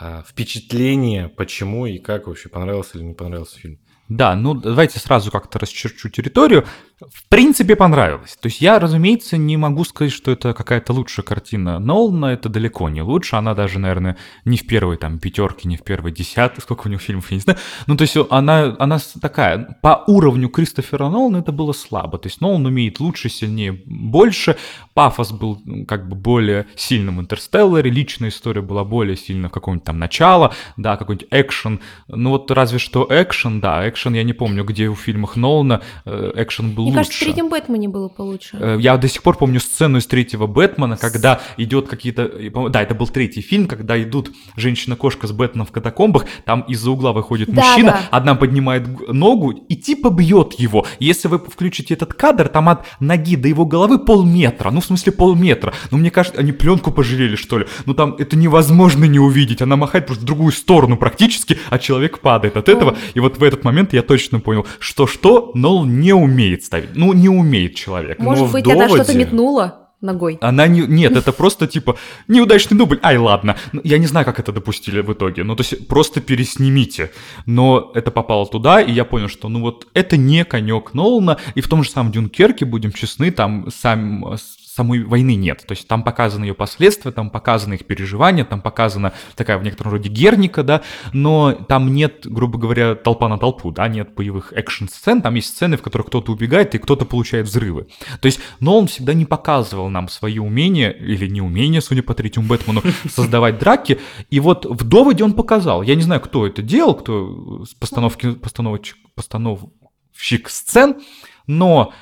[0.00, 3.78] А, Впечатление, почему и как вообще понравился или не понравился фильм.
[4.10, 6.66] Да, ну давайте сразу как-то расчерчу территорию.
[7.00, 8.36] В принципе, понравилось.
[8.38, 12.90] То есть я, разумеется, не могу сказать, что это какая-то лучшая картина Нолана, это далеко
[12.90, 13.36] не лучше.
[13.36, 16.98] Она даже, наверное, не в первой там пятерке, не в первой десятке, сколько у него
[16.98, 17.58] фильмов, я не знаю.
[17.86, 22.18] Ну, то есть она, она такая, по уровню Кристофера Нолана это было слабо.
[22.18, 24.58] То есть Нолан умеет лучше, сильнее, больше.
[24.92, 29.52] Пафос был м, как бы более сильным в Интерстелларе, личная история была более сильна в
[29.52, 31.80] каком-нибудь там начало, да, какой-нибудь экшен.
[32.08, 36.32] Ну вот разве что экшен, да, экшен, я не помню, где в фильмах Нолана э,
[36.36, 36.96] экшен был Мне лучше.
[36.98, 38.56] кажется, в третьем Бэтмене было получше.
[38.58, 42.24] Э, Я до сих пор помню сцену из третьего Бэтмена, когда идет какие-то...
[42.52, 46.90] по- Да, это был третий фильм, когда идут женщина-кошка с Бэтменом в катакомбах, там из-за
[46.90, 48.00] угла выходит Да, мужчина, да.
[48.10, 50.86] одна поднимает ногу и типа бьет его.
[50.98, 55.12] Если вы включите этот кадр, там от ноги до его головы полметра, ну в смысле
[55.12, 55.72] полметра.
[55.90, 57.66] Ну мне кажется, они пленку пожалели что ли.
[57.86, 59.62] Ну там это невозможно не увидеть.
[59.62, 62.96] Она махает просто в другую сторону практически, а человек падает от этого.
[63.14, 66.90] И вот в этот момент я точно понял, что что, но не умеет ставить.
[66.94, 68.18] Ну не умеет человек.
[68.18, 70.38] Может в быть, она что-то доводе- метнула ногой.
[70.40, 70.80] Она не...
[70.80, 71.96] Нет, это просто типа
[72.28, 72.98] неудачный дубль.
[73.02, 73.56] Ай, ладно.
[73.72, 75.44] Ну, Я не знаю, как это допустили в итоге.
[75.44, 77.10] Ну, то есть просто переснимите.
[77.46, 81.38] Но это попало туда, и я понял, что ну вот это не конек Нолана.
[81.54, 84.36] И в том же самом Дюнкерке, будем честны, там сам,
[84.80, 85.62] самой войны нет.
[85.66, 89.92] То есть там показаны ее последствия, там показаны их переживания, там показана такая в некотором
[89.92, 90.80] роде герника, да,
[91.12, 95.76] но там нет, грубо говоря, толпа на толпу, да, нет боевых экшн-сцен, там есть сцены,
[95.76, 97.88] в которых кто-то убегает и кто-то получает взрывы.
[98.22, 102.82] То есть Нолан всегда не показывал нам свои умения, или неумения, судя по третьему Бэтмену,
[103.10, 105.82] создавать драки, и вот в «Доводе» он показал.
[105.82, 111.02] Я не знаю, кто это делал, кто с постановки, постановочек, постановщик сцен,
[111.46, 111.92] но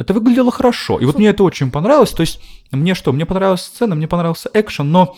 [0.00, 0.98] это выглядело хорошо.
[0.98, 2.12] И вот мне это очень понравилось.
[2.12, 2.40] То есть
[2.72, 3.12] мне что?
[3.12, 5.16] Мне понравилась сцена, мне понравился экшен, но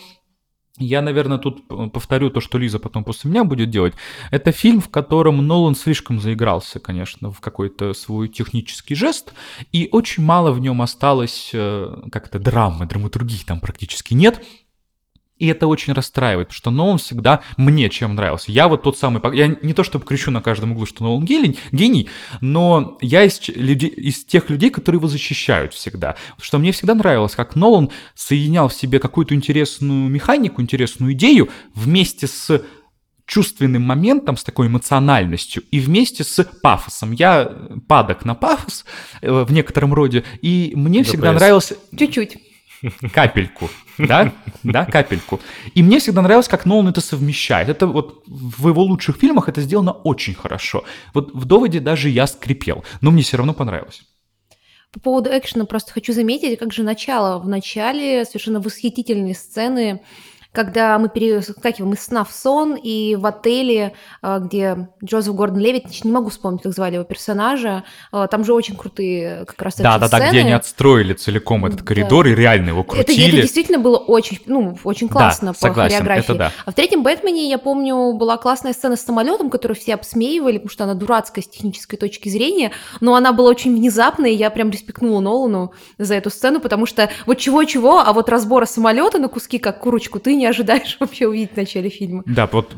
[0.79, 3.95] я, наверное, тут п- повторю то, что Лиза потом после меня будет делать.
[4.31, 9.35] Это фильм, в котором Нолан слишком заигрался, конечно, в какой-то свой технический жест,
[9.71, 14.45] и очень мало в нем осталось э, как-то драмы, драматургии там практически нет.
[15.43, 18.53] И это очень расстраивает, потому что Нолан всегда мне чем нравился.
[18.53, 19.21] Я вот тот самый...
[19.37, 22.09] Я не то чтобы кричу на каждом углу, что Нолан гений, гений
[22.41, 26.15] но я из, людей, из тех людей, которые его защищают всегда.
[26.37, 31.49] Потому что мне всегда нравилось, как Нолан соединял в себе какую-то интересную механику, интересную идею
[31.75, 32.63] вместе с
[33.27, 37.11] чувственным моментом, с такой эмоциональностью, и вместе с пафосом.
[37.11, 37.51] Я
[37.89, 38.85] падок на пафос
[39.23, 41.41] э, в некотором роде, и мне всегда ДПС.
[41.41, 42.52] нравился Чуть-чуть.
[43.13, 45.41] Капельку, да, да, капельку.
[45.75, 47.69] И мне всегда нравилось, как Нолан это совмещает.
[47.69, 50.85] Это вот в его лучших фильмах это сделано очень хорошо.
[51.15, 54.03] Вот в «Доводе» даже я скрипел, но мне все равно понравилось.
[54.93, 57.39] По поводу экшена просто хочу заметить, как же начало.
[57.39, 60.03] В начале совершенно восхитительные сцены,
[60.53, 66.13] когда мы перескакиваем из сна в сон, и в отеле, а, где Джозеф Гордон-Левит, не
[66.13, 70.09] могу вспомнить, как звали его персонажа, а, там же очень крутые как раз Да, да,
[70.09, 70.41] да, где экшн-сцены.
[70.41, 71.85] они отстроили целиком этот Да.
[71.87, 73.41] коридор и реально его Это, это крутили.
[73.43, 76.25] действительно было очень, ну, очень классно Да, по согласен, хореографии.
[76.25, 76.53] это да.
[76.67, 80.71] А в третьем Бэтмене, я помню, была классная сцена с самолетом, которую все обсмеивали, потому
[80.71, 84.71] что она дурацкая с технической точки зрения, но она была очень внезапной, и я прям
[84.71, 89.59] респектнула Нолану за эту сцену, потому что вот чего-чего, а вот разбора самолета на куски,
[89.59, 92.23] как курочку, ты не ожидаешь вообще увидеть в начале фильма.
[92.27, 92.75] Да, вот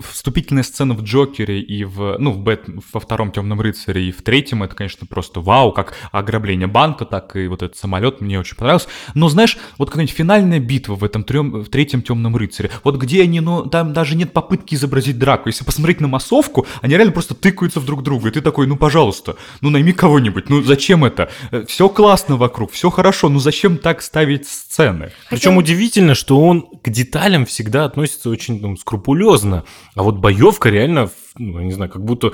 [0.00, 4.22] вступительная сцена в Джокере и в, ну, в Бэт, во втором Темном рыцаре и в
[4.22, 8.56] третьем, это, конечно, просто вау, как ограбление банка, так и вот этот самолет мне очень
[8.56, 8.88] понравился.
[9.14, 13.22] Но знаешь, вот какая-нибудь финальная битва в этом трем, в третьем Темном рыцаре, вот где
[13.22, 15.48] они, ну, там даже нет попытки изобразить драку.
[15.48, 18.76] Если посмотреть на массовку, они реально просто тыкаются в друг друга, и ты такой, ну,
[18.76, 21.30] пожалуйста, ну, найми кого-нибудь, ну, зачем это?
[21.66, 25.10] Все классно вокруг, все хорошо, ну, зачем так ставить сцены?
[25.30, 29.64] Причем Хотя- удивительно, что он к деталям всегда относится очень там, скрупулезно.
[29.94, 32.32] А вот боевка реально, ну, я не знаю, как будто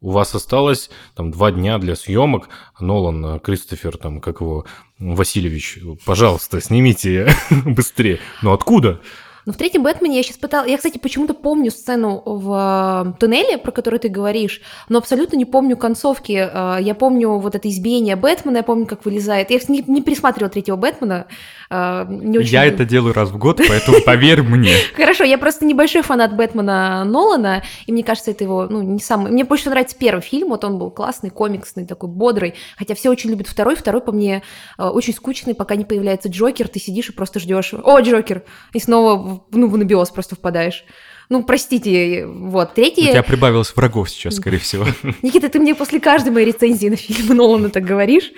[0.00, 2.48] у вас осталось там два дня для съемок.
[2.78, 4.64] Нолан, э, Кристофер, там, как его,
[4.98, 7.28] Васильевич, пожалуйста, снимите
[7.64, 8.18] быстрее.
[8.42, 9.00] Но откуда?
[9.46, 10.70] Но в третьем Бэтмене я сейчас пыталась...
[10.70, 15.44] Я, кстати, почему-то помню сцену в э, туннеле, про которую ты говоришь, но абсолютно не
[15.44, 16.32] помню концовки.
[16.32, 19.50] Э, я помню вот это избиение Бэтмена, я помню, как вылезает.
[19.50, 21.26] Я не пересматривала третьего Бэтмена.
[21.70, 22.50] Э, не очень...
[22.50, 24.74] Я это делаю раз в год, поэтому поверь мне.
[24.94, 29.30] Хорошо, я просто небольшой фанат Бэтмена Нолана, и мне кажется, это его, ну, не самый...
[29.30, 33.30] Мне больше нравится первый фильм, вот он был классный, комиксный, такой бодрый, хотя все очень
[33.30, 34.42] любят второй, второй по мне
[34.78, 39.44] очень скучный, пока не появляется Джокер, ты сидишь и просто ждешь, о, Джокер, и снова
[39.50, 40.84] ну, в анабиоз просто впадаешь.
[41.30, 43.08] Ну, простите, вот, третий...
[43.08, 44.84] У тебя прибавилось врагов сейчас, скорее всего.
[45.22, 48.32] Никита, ты мне после каждой моей рецензии на фильмы Нолана так говоришь.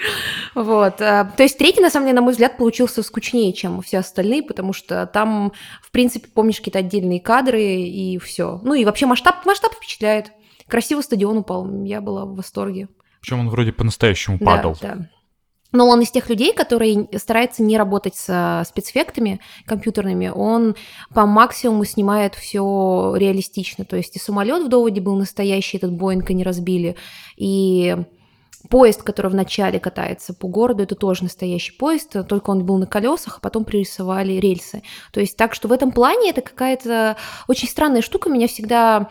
[0.55, 1.01] Вот.
[1.01, 4.43] А, то есть третий, на самом деле, на мой взгляд, получился скучнее, чем все остальные,
[4.43, 8.61] потому что там, в принципе, помнишь какие-то отдельные кадры и все.
[8.63, 10.31] Ну и вообще масштаб, масштаб впечатляет.
[10.69, 12.89] Красивый стадион упал, я была в восторге.
[13.23, 14.77] Причем он вроде по-настоящему падал.
[14.83, 15.09] Да, да.
[15.73, 20.77] Но он из тех людей, которые старается не работать со спецэффектами компьютерными, он
[21.15, 23.85] по максимуму снимает все реалистично.
[23.85, 26.97] То есть и самолет в доводе был настоящий, этот Боинг не разбили,
[27.37, 27.97] и
[28.69, 32.87] поезд, который в начале катается по городу, это тоже настоящий поезд, только он был на
[32.87, 34.83] колесах, а потом пририсовали рельсы.
[35.13, 37.17] То есть так что в этом плане это какая-то
[37.49, 38.31] очень странная штука.
[38.31, 39.09] Меня всегда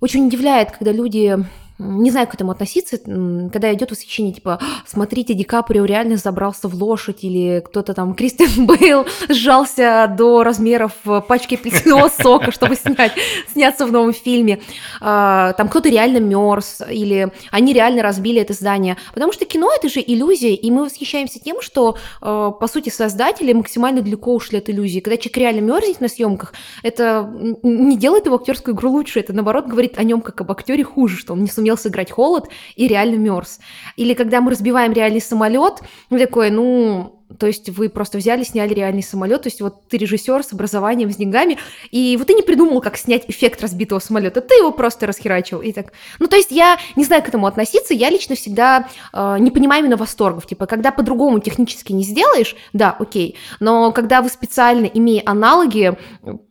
[0.00, 1.36] очень удивляет, когда люди
[1.78, 6.74] не знаю, к этому относиться, когда идет восхищение, типа, смотрите, Ди Каприо реально забрался в
[6.74, 10.92] лошадь, или кто-то там, Кристиан Бейл сжался до размеров
[11.28, 13.12] пачки апельсинового сока, чтобы снять,
[13.52, 14.60] сняться в новом фильме.
[15.00, 18.96] А, там кто-то реально мерз, или они реально разбили это здание.
[19.12, 23.52] Потому что кино— это же иллюзия, и мы восхищаемся тем, что, а, по сути, создатели
[23.52, 25.00] максимально далеко ушли от иллюзии.
[25.00, 27.30] Когда человек реально мерзнет на съемках, это
[27.62, 31.18] не делает его актерскую игру лучше, это, наоборот, говорит о нем как об актере хуже,
[31.18, 33.58] что он не сумел сумел сыграть холод и реально мерз.
[33.96, 38.72] Или когда мы разбиваем реальный самолет, мы такой, ну, то есть вы просто взяли, сняли
[38.74, 41.58] реальный самолет, то есть вот ты режиссер с образованием, с деньгами,
[41.90, 45.72] и вот ты не придумал, как снять эффект разбитого самолета, ты его просто расхерачил и
[45.72, 45.92] так.
[46.18, 49.82] Ну, то есть я не знаю, к этому относиться, я лично всегда э, не понимаю
[49.82, 55.22] именно восторгов, типа, когда по-другому технически не сделаешь, да, окей, но когда вы специально, имея
[55.26, 55.94] аналоги,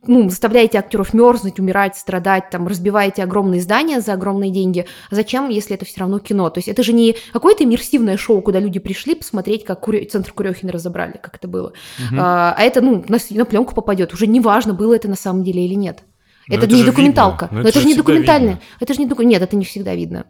[0.08, 5.76] ну, заставляете актеров мерзнуть, умирать, страдать, там, разбиваете огромные здания за огромные деньги, зачем, если
[5.76, 6.50] это все равно кино?
[6.50, 10.06] То есть это же не какое-то иммерсивное шоу, куда люди пришли посмотреть, как Курё...
[10.06, 11.74] центр Курехина разобрали, как это было.
[12.00, 12.18] Угу.
[12.18, 14.14] А, а это, ну, на, на пленку попадет.
[14.14, 16.04] Уже не важно, было это на самом деле или нет.
[16.50, 17.50] это, это не документалка.
[17.52, 18.62] Но, Но это, же не документальное.
[18.80, 19.24] Это же не доку...
[19.24, 20.26] Нет, это не всегда видно.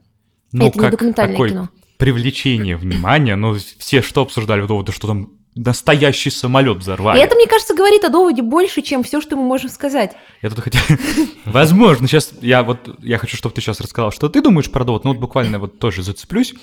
[0.52, 1.70] Ну, это как не документальное такой кино.
[1.98, 7.18] Привлечение внимания, но все что обсуждали в доводы, что там настоящий самолет взорвали.
[7.18, 10.12] И это, мне кажется, говорит о доводе больше, чем все, что мы можем сказать.
[10.42, 10.82] Я тут хотел...
[11.46, 15.06] Возможно, сейчас я вот, я хочу, чтобы ты сейчас рассказал, что ты думаешь про довод,
[15.06, 16.54] ну вот буквально вот тоже зацеплюсь.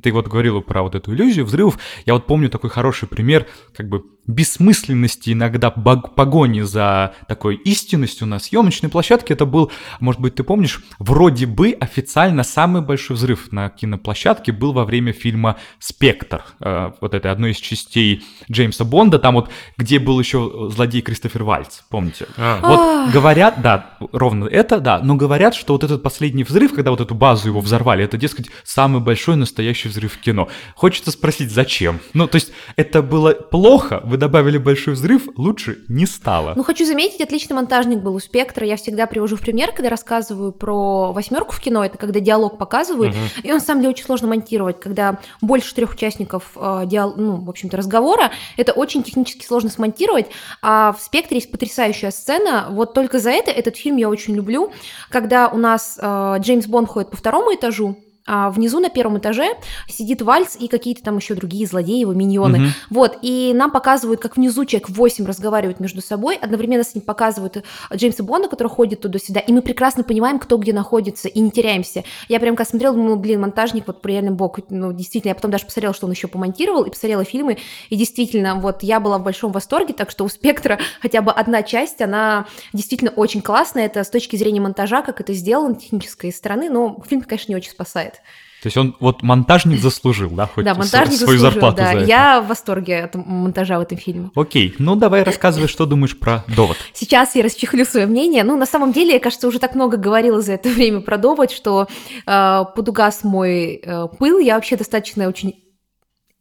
[0.00, 1.78] Ты вот говорила про вот эту иллюзию взрывов.
[2.06, 8.38] Я вот помню такой хороший пример, как бы бессмысленности иногда погони за такой истинностью на
[8.38, 9.34] съемочной площадке.
[9.34, 14.72] Это был, может быть, ты помнишь, вроде бы официально самый большой взрыв на киноплощадке был
[14.72, 16.44] во время фильма «Спектр».
[16.60, 21.42] Э, вот это одной из частей Джеймса Бонда, там вот, где был еще злодей Кристофер
[21.42, 22.26] Вальц, помните?
[22.36, 22.60] А.
[22.62, 27.00] Вот говорят, да, ровно это, да, но говорят, что вот этот последний взрыв, когда вот
[27.00, 30.48] эту базу его взорвали, это, дескать, самый большой настоящий взрыв в кино.
[30.76, 32.00] Хочется спросить, зачем?
[32.14, 36.52] Ну, то есть это было плохо, вы добавили большой взрыв, лучше не стало.
[36.54, 38.66] Ну, хочу заметить, отличный монтажник был у Спектра.
[38.66, 43.14] Я всегда привожу в пример, когда рассказываю про восьмерку в кино, это когда диалог показывают,
[43.14, 43.22] угу.
[43.42, 47.14] и он, на самом деле, очень сложно монтировать, когда больше трех участников э, диал...
[47.16, 50.26] ну, в общем-то, разговора, это очень технически сложно смонтировать,
[50.60, 54.72] а в Спектре есть потрясающая сцена, вот только за это этот фильм я очень люблю,
[55.08, 59.48] когда у нас э, Джеймс Бонд ходит по второму этажу, а внизу на первом этаже
[59.88, 62.58] сидит Вальц и какие-то там еще другие злодеи, его миньоны.
[62.58, 62.66] Угу.
[62.90, 67.56] Вот, и нам показывают, как внизу человек 8 разговаривают между собой, одновременно с ним показывают
[67.56, 67.62] э,
[67.94, 72.04] Джеймса Бонда, который ходит туда-сюда, и мы прекрасно понимаем, кто где находится, и не теряемся.
[72.28, 75.66] Я прям как смотрела, думала, блин, монтажник, вот реально бог, ну, действительно, я потом даже
[75.66, 77.58] посмотрела, что он еще помонтировал, и посмотрела фильмы,
[77.90, 81.62] и действительно, вот я была в большом восторге, так что у «Спектра» хотя бы одна
[81.62, 86.70] часть, она действительно очень классная, это с точки зрения монтажа, как это сделано, технической стороны,
[86.70, 88.21] но фильм, конечно, не очень спасает.
[88.62, 91.86] То есть он вот монтажник заслужил, да, хоть да, монтажник свою заслужил, зарплату да.
[91.86, 92.04] за это.
[92.04, 94.30] Я в восторге от монтажа в этом фильме.
[94.36, 96.76] Окей, ну давай рассказывай, что думаешь про довод.
[96.92, 98.44] Сейчас я расчехлю свое мнение.
[98.44, 101.50] Ну, на самом деле, я, кажется, уже так много говорила за это время про довод,
[101.50, 101.88] что
[102.24, 104.38] э, подугас мой э, пыл.
[104.38, 105.62] Я вообще достаточно очень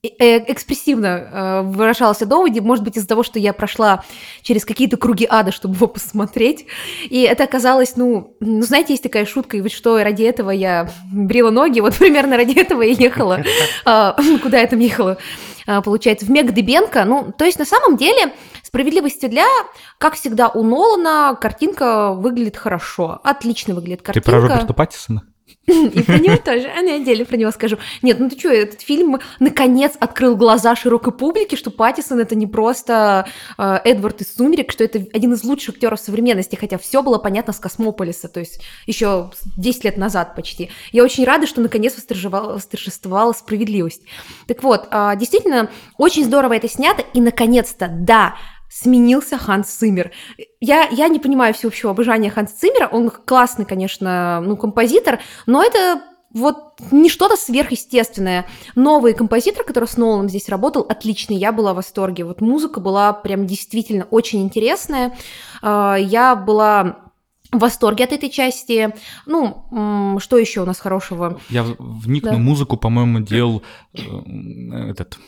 [0.03, 4.03] экспрессивно э, выражался доводе, может быть, из-за того, что я прошла
[4.41, 6.65] через какие-то круги ада, чтобы его посмотреть.
[7.03, 10.89] И это оказалось, ну, ну, знаете, есть такая шутка, и вот что ради этого я
[11.11, 13.43] брила ноги, вот примерно ради этого я ехала.
[13.83, 15.17] А, куда я там ехала?
[15.67, 17.03] А, получается, в Мег Дебенко.
[17.05, 18.33] Ну, то есть, на самом деле,
[18.63, 19.45] справедливости для,
[19.97, 23.19] как всегда, у Нолана картинка выглядит хорошо.
[23.23, 24.31] Отлично выглядит Ты картинка.
[24.31, 25.23] про Роберта Паттисона?
[25.67, 26.69] И про него тоже.
[26.75, 27.77] А я отдельно про него скажу.
[28.01, 32.47] Нет, ну ты что, этот фильм наконец открыл глаза широкой публике, что Паттисон это не
[32.47, 37.17] просто э, Эдвард из «Сумерек», что это один из лучших актеров современности, хотя все было
[37.17, 40.69] понятно с «Космополиса», то есть еще 10 лет назад почти.
[40.91, 44.01] Я очень рада, что наконец восторжествовала справедливость.
[44.47, 48.35] Так вот, э, действительно, очень здорово это снято, и наконец-то, да,
[48.71, 50.11] сменился Ханс Циммер.
[50.59, 56.01] Я, я не понимаю всеобщего обожания Ханса Циммера, он классный, конечно, ну, композитор, но это
[56.33, 58.47] вот не что-то сверхъестественное.
[58.75, 62.23] Новый композитор, который с Ноланом здесь работал, отличный, я была в восторге.
[62.23, 65.13] Вот музыка была прям действительно очень интересная.
[65.61, 66.99] А, Я была
[67.51, 68.95] в восторге от этой части.
[69.25, 71.37] Ну, что еще у нас хорошего?
[71.49, 72.37] Я вникну, Да.
[72.37, 73.61] музыку, по-моему, делал
[73.93, 73.99] э,
[74.89, 75.19] этот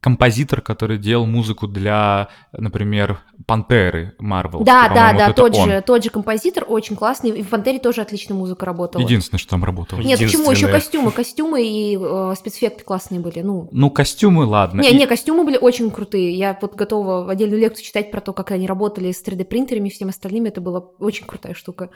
[0.00, 4.60] композитор, который делал музыку для, например, Пантеры Марвел.
[4.60, 5.68] Да, да, да, вот тот он.
[5.70, 7.30] же, тот же композитор, очень классный.
[7.30, 9.02] И в Пантере тоже отличная музыка работала.
[9.02, 10.00] Единственное, что там работало.
[10.00, 10.50] Нет, почему?
[10.50, 13.40] Еще костюмы, костюмы и э, спецэффекты классные были.
[13.40, 14.80] Ну, Ну, костюмы, ладно.
[14.80, 16.32] не, И- не, костюмы были очень крутые.
[16.32, 20.08] Я вот готова отдельную лекцию читать про то, как они работали с 3D-принтерами и всем
[20.08, 20.46] остальным.
[20.46, 21.90] Это была очень крутая штука.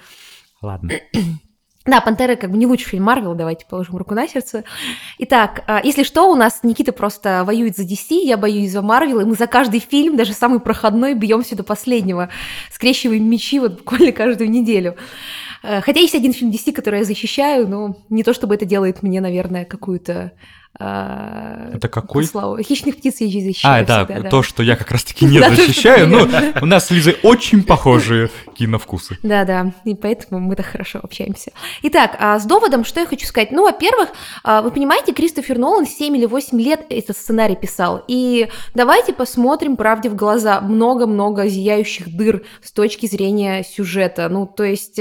[0.61, 0.91] Ладно.
[1.87, 4.65] Да, «Пантера» как бы не лучший фильм Марвел, давайте положим руку на сердце.
[5.19, 9.21] Итак, а, если что, у нас Никита просто воюет за DC, я боюсь за Марвел,
[9.21, 12.31] и мы за каждый фильм, даже самый проходной, бьемся до последнего.
[12.73, 14.97] Скрещиваем мечи вот буквально каждую неделю.
[15.63, 19.03] Э, Хотя есть один фильм DC, который я защищаю, но не то чтобы это делает
[19.03, 20.33] мне, наверное, какую-то
[20.79, 22.25] Это какой?
[22.25, 22.59] славу.
[22.63, 24.29] «Хищных птиц» я защищаю А, да, всегда, да.
[24.29, 28.31] то, что я как раз-таки не защищаю, но не- у нас с Лизой очень похожие
[28.57, 29.19] киновкусы.
[29.23, 31.51] Да, да, и поэтому мы так хорошо общаемся.
[31.83, 33.51] Итак, а с доводом, что я хочу сказать?
[33.53, 34.11] Ну, во-первых,
[34.43, 38.05] а, вы понимаете, Кристофер Нолан 7 или 8 лет этот сценарий писал.
[38.09, 40.61] И давайте посмотрим правде в глаза.
[40.61, 44.29] Много-много зияющих дыр с точки зрения сюжета.
[44.29, 45.01] Ну, то есть...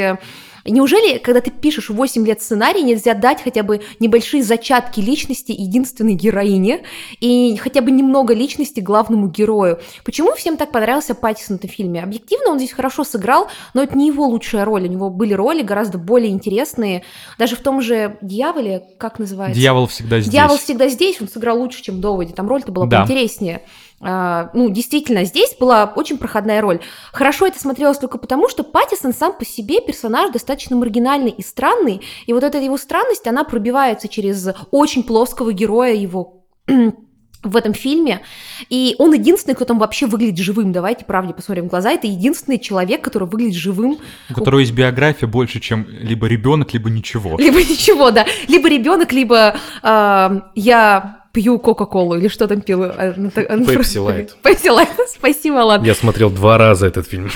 [0.65, 6.13] Неужели, когда ты пишешь 8 лет сценарий, нельзя дать хотя бы небольшие зачатки личности единственной
[6.13, 6.83] героине
[7.19, 9.79] и хотя бы немного личности главному герою?
[10.05, 12.01] Почему всем так понравился Паттисон в этом фильме?
[12.01, 14.83] Объективно он здесь хорошо сыграл, но это не его лучшая роль.
[14.83, 17.03] У него были роли гораздо более интересные.
[17.37, 19.59] Даже в том же «Дьяволе», как называется?
[19.59, 20.31] Дьявол всегда здесь.
[20.31, 22.33] Дьявол всегда здесь, он сыграл лучше, чем в доводе.
[22.33, 22.99] Там роль-то была Да.
[23.05, 23.61] поинтереснее.
[24.01, 26.79] А, ну, действительно, здесь была очень проходная роль.
[27.11, 32.01] Хорошо это смотрелось только потому, что Паттисон сам по себе персонаж достаточно маргинальный и странный,
[32.25, 36.43] и вот эта его странность, она пробивается через очень плоского героя его
[37.43, 38.21] в этом фильме,
[38.69, 40.71] и он единственный, кто там вообще выглядит живым.
[40.71, 41.91] Давайте правде посмотрим в глаза.
[41.91, 46.89] Это единственный человек, который выглядит живым У которого есть биография больше, чем либо ребенок, либо
[46.89, 47.37] ничего.
[47.37, 48.25] Либо ничего, да.
[48.47, 52.83] Либо ребенок, либо а, я пью Кока-Колу или что там пил.
[52.83, 54.29] а, ну, так- ну, Pepsi просто- Light.
[54.43, 55.85] Pepsi Light, спасибо, ладно.
[55.85, 57.29] Я смотрел два раза этот фильм.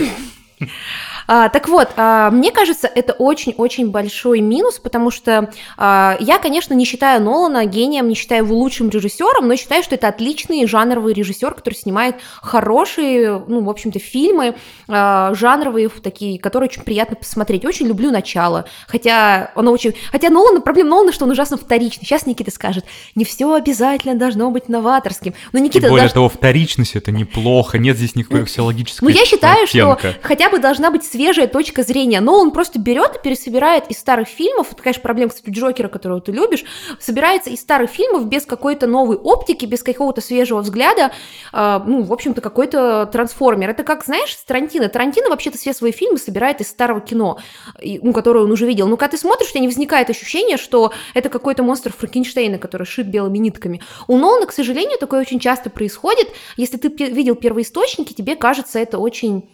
[1.27, 6.73] А, так вот, а, мне кажется, это очень-очень большой минус, потому что а, я, конечно,
[6.73, 11.13] не считаю Нолана гением, не считаю его лучшим режиссером, но считаю, что это отличный жанровый
[11.13, 14.55] режиссер, который снимает хорошие, ну, в общем-то, фильмы
[14.87, 17.65] а, жанровые, такие, которые очень приятно посмотреть.
[17.65, 19.93] Очень люблю начало, хотя оно очень...
[20.11, 22.05] Хотя Нолан, проблема Нолана, что он ужасно вторичный.
[22.05, 22.85] Сейчас Никита скажет,
[23.15, 25.33] не все обязательно должно быть новаторским.
[25.51, 25.81] Но Никита...
[25.81, 30.11] Тем более даже- того, вторичность это неплохо, нет здесь никакой аксиологической ну, я считаю, оттенка.
[30.11, 32.21] что хотя бы должна быть свежая точка зрения.
[32.21, 34.67] Но он просто берет и пересобирает из старых фильмов.
[34.71, 36.63] Это, конечно, проблема, кстати, Джокера, которого ты любишь.
[36.99, 41.11] Собирается из старых фильмов без какой-то новой оптики, без какого-то свежего взгляда.
[41.51, 43.71] а, ну, в общем-то, какой-то трансформер.
[43.71, 44.89] Это как, знаешь, Тарантино.
[44.89, 47.39] Тарантино вообще-то все свои фильмы собирает из старого кино,
[47.81, 48.87] и, ну, которое он уже видел.
[48.87, 52.85] Но когда ты смотришь, у тебя не возникает ощущение, что это какой-то монстр Франкенштейна, который
[52.85, 53.81] шит белыми нитками.
[54.07, 56.29] У Нолана, к сожалению, такое очень часто происходит.
[56.57, 59.49] Если ты видел первоисточники, тебе кажется это очень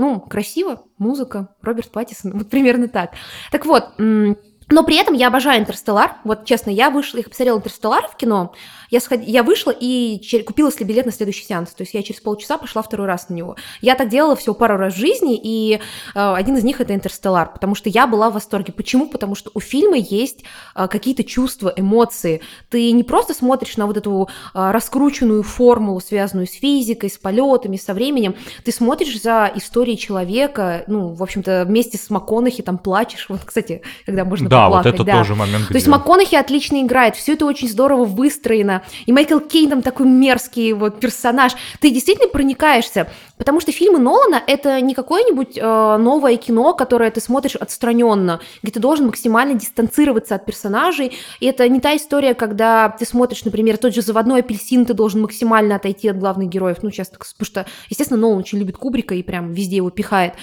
[0.00, 3.12] ну, красиво, музыка, Роберт Паттисон, вот примерно так.
[3.52, 6.16] Так вот, но при этом я обожаю «Интерстеллар».
[6.24, 8.54] Вот, честно, я вышла, я посмотрела «Интерстеллар» в кино,
[8.90, 11.70] я, сход- я вышла и чер- купила себе билет на следующий сеанс.
[11.70, 13.56] То есть я через полчаса пошла второй раз на него.
[13.80, 15.80] Я так делала всего пару раз в жизни, и
[16.14, 18.72] э, один из них— это «Интерстеллар», потому что я была в восторге.
[18.72, 19.06] Почему?
[19.08, 22.40] Потому что у фильма есть э, какие-то чувства, эмоции.
[22.68, 27.76] Ты не просто смотришь на вот эту э, раскрученную формулу, связанную с физикой, с полетами,
[27.76, 28.34] со временем.
[28.64, 33.26] Ты смотришь за историей человека, ну, в общем-то, вместе с МакКонахи там плачешь.
[33.28, 35.12] Вот, кстати, когда можно Да, Да, вот это да.
[35.18, 39.38] тоже момент, То есть где- МакКонахи отлично играет, все это очень здорово выстроено, и Майкл
[39.38, 41.52] Кейн там такой мерзкий вот персонаж.
[41.80, 47.20] Ты действительно проникаешься, потому что фильмы Нолана— это не какое-нибудь э, новое кино, которое ты
[47.20, 52.88] смотришь отстраненно, где ты должен максимально дистанцироваться от персонажей, и это не та история, когда
[52.88, 56.90] ты смотришь, например, тот же «Заводной апельсин», ты должен максимально отойти от главных героев, ну,
[56.90, 60.34] сейчас, потому что, естественно, Нолан очень любит Кубрика и прям везде его пихает.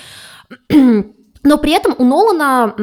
[1.44, 2.74] Но при этом у Нолана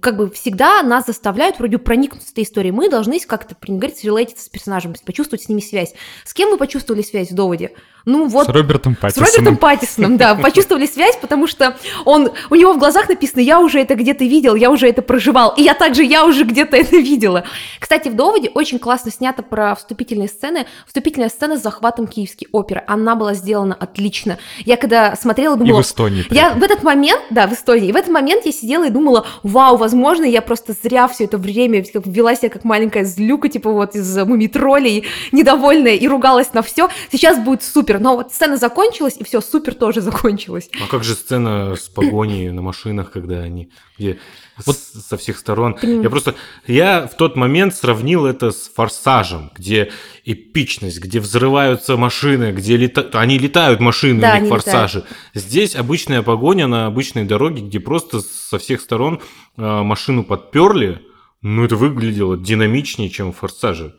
[0.00, 2.72] как бы всегда нас заставляют вроде проникнуться этой историей.
[2.72, 5.94] Мы должны как-то, говорить, релейтиться с персонажем, почувствовать с ними связь.
[6.24, 7.72] С кем вы почувствовали связь в «Доводе»?
[8.04, 9.28] Ну вот С Робертом с Паттисоном.
[9.28, 13.80] Робертом Паттисоном, да, почувствовали связь, потому что он, у него в глазах написано, я уже
[13.80, 17.44] это где-то видел, я уже это проживал, и я также, я уже где-то это видела.
[17.78, 22.82] Кстати, в «Доводе» очень классно снято про вступительные сцены, вступительная сцена с захватом Киевской оперы,
[22.86, 24.38] она была сделана отлично.
[24.64, 26.24] Я когда смотрела, И думала, в Эстонии.
[26.30, 29.26] я в этот момент, да, в Эстонии, и в этот момент я сидела и думала,
[29.42, 33.94] вау, возможно, я просто зря все это время вела себя как маленькая злюка, типа вот
[33.94, 36.88] из мумитролей, недовольная и ругалась на все.
[37.10, 37.87] Сейчас будет супер.
[37.98, 40.68] Но вот сцена закончилась, и все, супер тоже закончилось.
[40.84, 44.18] А как же сцена с погоней на машинах, когда они где
[44.66, 45.76] Вот- с- со всех сторон?
[45.82, 46.34] Я просто
[46.66, 49.90] я в тот момент сравнил это с форсажем, где
[50.24, 55.04] эпичность, где взрываются машины, где лета- они летают машины, Да, у них форсажи.
[55.34, 59.20] Здесь обычная погоня на обычной дороге, где просто со всех сторон
[59.56, 61.00] э, машину подперли.
[61.40, 63.94] Ну, это выглядело динамичнее, чем в форсаже.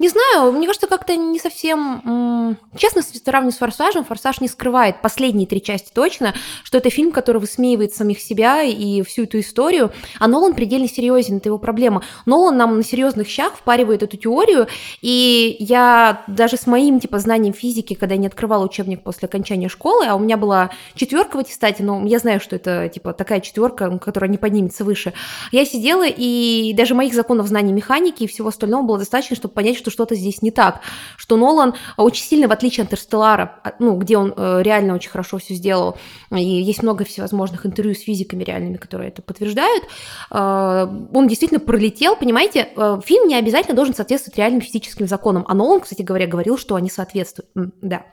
[0.00, 2.56] Не знаю, мне кажется, как-то не совсем...
[2.76, 6.34] Честно, сравниваю с «Форсажем», «Форсаж» не скрывает, последние три части точно,
[6.64, 11.36] что это фильм, который высмеивает самих себя и всю эту историю, а Нолан предельно серьезен,
[11.36, 12.02] это его проблема.
[12.24, 14.68] Нолан нам на серьезных щах впаривает эту теорию,
[15.02, 19.68] и я даже с моим, типа, знанием физики, когда я не открывала учебник после окончания
[19.68, 23.40] школы, а у меня была четверка в аттестате, но я знаю, что это, типа, такая
[23.40, 25.12] четверка, которая не поднимется выше,
[25.52, 29.76] я сидела, и даже моих законов знания механики и всего остального было достаточно, чтобы понять,
[29.76, 30.80] что что-то здесь не так.
[31.16, 35.10] Что Нолан очень сильно, в отличие от Интерстеллара, а, ну, где он э, реально очень
[35.10, 35.96] хорошо все сделал,
[36.30, 39.84] и есть много всевозможных интервью с физиками реальными, которые это подтверждают,
[40.30, 45.54] э, он действительно пролетел, понимаете, э, фильм не обязательно должен соответствовать реальным физическим законам, а
[45.54, 47.50] Нолан, кстати говоря, говорил, что они соответствуют.
[47.80, 48.06] Да.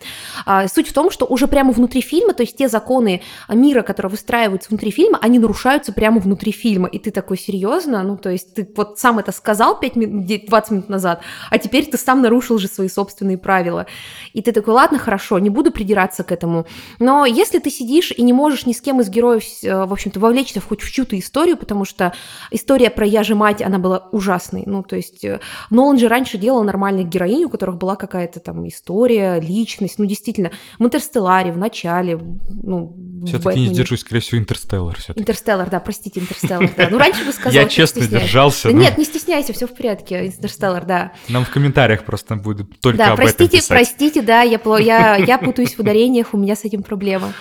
[0.46, 4.12] А, Суть в том, что уже прямо внутри фильма, то есть те законы мира, которые
[4.12, 6.88] выстраиваются внутри фильма, они нарушаются прямо внутри фильма.
[6.88, 8.04] И ты такой, серьезно?
[8.04, 11.67] Ну, то есть ты вот сам это сказал 5 минут, 20 минут назад, а теперь
[11.68, 13.86] ты сам нарушил же свои собственные правила.
[14.34, 16.66] И ты такой, ладно, хорошо, не буду придираться к этому.
[17.00, 20.20] Но если ты сидишь и не можешь ни с кем из героев, э, в общем-то,
[20.20, 22.14] вовлечься в хоть в чью-то историю, потому что
[22.52, 24.64] история про я же мать, она была ужасной.
[24.66, 25.40] Ну, то есть э,
[25.70, 30.00] Нолан же раньше делал нормальных героинь, у которых была какая-то там история, личность.
[30.00, 32.94] Ну, действительно, в «Интерстелларе», в начале, ну,
[33.26, 35.22] Все-таки не сдержусь, скорее всего, Интерстеллар все-таки.
[35.22, 36.88] Интерстеллар, да, простите, Интерстеллар, да.
[36.90, 38.70] Ну, раньше бы сказала, Я честно держался.
[38.70, 41.14] Да ну, Нет, не стесняйся, все в порядке, Интерстеллар, да.
[41.30, 43.70] Нам в комментариях просто будет только Да, об этом простите, писать.
[43.70, 47.34] простите, да, я, пло- я, я путаюсь в ударениях, у меня с этим проблема.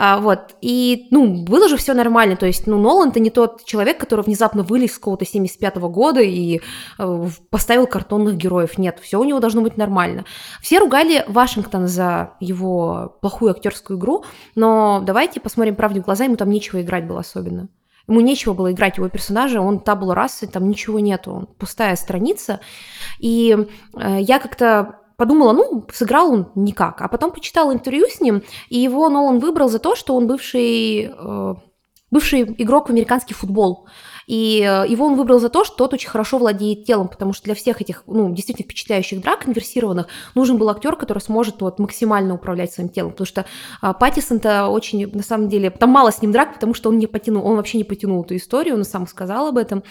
[0.00, 3.98] А, вот, и, ну, было же все нормально, то есть, ну, Нолан-то не тот человек,
[3.98, 6.60] который внезапно вылез с какого-то 75-го года и
[7.00, 10.24] э, поставил картонных героев, нет, все у него должно быть нормально.
[10.62, 14.24] Все ругали Вашингтона за его плохую актерскую игру,
[14.54, 17.68] но давайте посмотрим правде в глаза, ему там нечего играть было особенно.
[18.06, 22.60] Ему нечего было играть его персонажа, он табула расы, там ничего нету, он пустая страница.
[23.18, 23.56] И
[23.96, 27.02] э, я как-то подумала, ну, сыграл он никак.
[27.02, 31.10] А потом почитала интервью с ним, и его Нолан выбрал за то, что он бывший,
[31.12, 31.54] э,
[32.10, 33.86] бывший игрок в американский футбол.
[34.28, 37.44] И э, его он выбрал за то, что тот очень хорошо владеет телом, потому что
[37.44, 42.34] для всех этих, ну, действительно впечатляющих драк инверсированных нужен был актер, который сможет вот, максимально
[42.34, 43.12] управлять своим телом.
[43.12, 43.46] Потому что
[43.80, 47.06] а, Паттисон-то очень, на самом деле, там мало с ним драк, потому что он не
[47.06, 49.82] потянул, он вообще не потянул эту историю, он сам сказал об этом.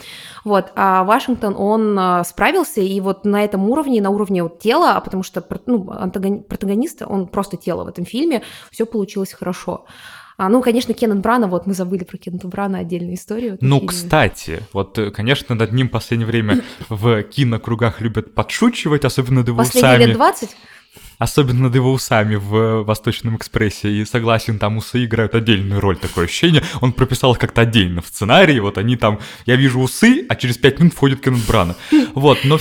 [0.45, 0.71] Вот.
[0.75, 5.01] А Вашингтон, он а, справился, и вот на этом уровне, на уровне вот тела, а
[5.01, 9.85] потому что ну, антагони- протагонист, он просто тело в этом фильме, все получилось хорошо.
[10.37, 13.57] А, ну, конечно, Кеннет Брана, вот мы забыли про Кеннета Брана отдельную историю.
[13.59, 13.87] Ну, фильме.
[13.87, 19.47] кстати, вот, э, конечно, над ним в последнее время в кинокругах любят подшучивать, особенно над
[19.47, 20.07] его Последние усами.
[20.09, 20.57] лет 20?
[21.17, 23.89] Особенно над его усами в «Восточном экспрессе».
[23.89, 26.61] И согласен, там усы играют отдельную роль, такое ощущение.
[26.81, 28.59] Он прописал их как-то отдельно в сценарии.
[28.59, 29.19] Вот они там...
[29.47, 31.75] Я вижу усы, а через пять минут входит Кеннет Брана.
[32.13, 32.59] Вот, но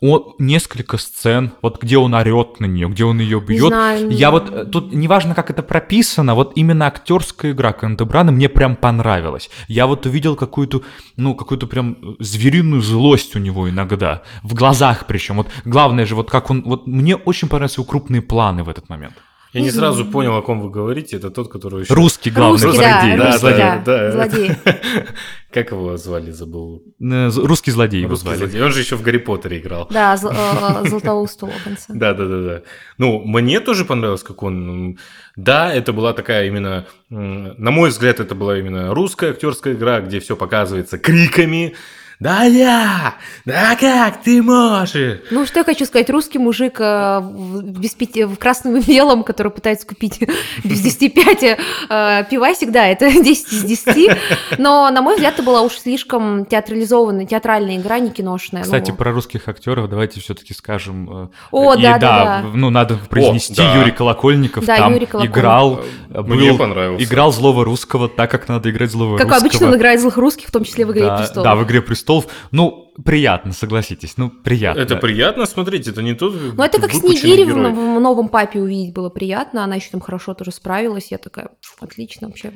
[0.00, 3.68] все-таки несколько сцен, вот где он орет на нее, где он ее Не бьет.
[3.68, 4.32] знаю, не Я знаю.
[4.32, 8.76] вот э, тут неважно, как это прописано, вот именно актерская игра Кеннета Брана мне прям
[8.76, 9.50] понравилась.
[9.68, 10.82] Я вот увидел какую-то,
[11.16, 14.22] ну, какую-то прям э, звериную злость у него иногда.
[14.42, 15.36] В глазах причем.
[15.36, 18.88] Вот главное же, вот как он, вот мне очень понравились его крупные планы в этот
[18.88, 19.14] момент.
[19.52, 20.12] Я не Не сразу знаю.
[20.12, 21.16] понял, о ком вы говорите.
[21.16, 21.92] Это тот, который еще...
[21.94, 23.16] Русский главный Русский, злодей.
[23.16, 24.12] да, Да, русский, да, да, да.
[24.12, 24.50] злодей.
[25.52, 26.82] Как его звали, забыл.
[27.00, 28.36] Э, Русский злодей его звали.
[28.38, 28.62] злодей.
[28.62, 29.88] Он же еще в Гарри Поттере играл.
[29.90, 31.86] Да, зл- э, Златоуст Локонса.
[31.88, 32.62] Да, да, да, да.
[32.98, 34.98] Ну, мне тоже понравилось, как он.
[35.34, 40.20] Да, это была такая именно, на мой взгляд, это была именно русская актерская игра, где
[40.20, 41.74] все показывается криками.
[42.20, 43.14] Да я!
[43.46, 45.20] Да как ты можешь?
[45.30, 49.24] Ну, что я хочу сказать, русский мужик э, в, без пяти- в красном и белом,
[49.24, 50.20] который пытается купить
[50.64, 54.18] без 10 5 э, пивасик, да, это 10 из 10.
[54.58, 58.64] Но, на мой взгляд, это была уж слишком театрализованная, театральная игра, не киношная.
[58.64, 61.08] Кстати, Ну, про русских актеров давайте все-таки скажем.
[61.10, 62.44] э, О, и да, да, да.
[62.52, 63.76] Ну, надо произнести да.
[63.78, 65.38] Юрий Колокольников Да, там Юрий Колокольников.
[65.38, 67.02] играл, э, Мне был- понравился.
[67.02, 69.46] играл злого русского так, как надо играть злого Как русского.
[69.48, 71.44] обычно он играет злых русских, в том числе в «Игре да, престолов».
[71.44, 72.09] Да, в «Игре престолов».
[72.50, 74.80] Ну, приятно, согласитесь, ну, приятно.
[74.80, 77.72] Это приятно смотреть, это не тот Ну, это как выпученный Снегири в, герой.
[77.72, 79.64] в новом папе увидеть было приятно.
[79.64, 81.10] Она еще там хорошо тоже справилась.
[81.10, 81.50] Я такая,
[81.80, 82.52] отлично вообще.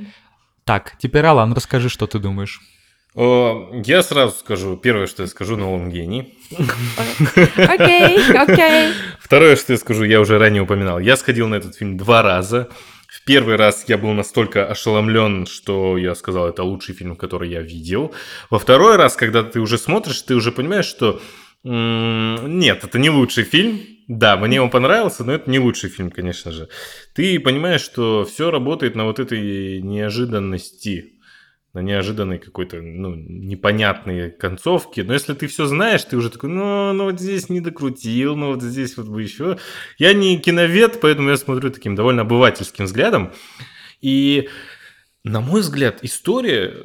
[0.65, 2.61] Так, теперь, Алан, расскажи, что ты думаешь.
[3.17, 6.37] Я сразу скажу, первое, что я скажу, Нолан гений.
[7.57, 8.93] Окей, окей.
[9.21, 10.99] Второе, что я скажу, я уже ранее упоминал.
[10.99, 12.69] Я сходил на этот фильм два раза.
[13.27, 18.15] Первый раз я был настолько ошеломлен, что я сказал, это лучший фильм, который я видел.
[18.51, 21.21] Во второй раз, когда ты уже смотришь, ты уже понимаешь, что
[21.63, 23.81] нет, это не лучший фильм.
[24.07, 26.69] Да, мне он понравился, но это не лучший фильм, конечно же.
[27.15, 31.14] Ты понимаешь, что все работает на вот этой неожиданности,
[31.75, 35.03] на неожиданной какой-то, ну, непонятной концовке.
[35.03, 38.55] Но если ты все знаешь, ты уже такой, ну, ну вот здесь не докрутил, ну
[38.55, 39.59] вот здесь вот бы еще.
[39.99, 43.33] Я не киновед, поэтому я смотрю таким довольно обывательским взглядом.
[44.01, 44.49] И,
[45.25, 46.85] на мой взгляд, история э,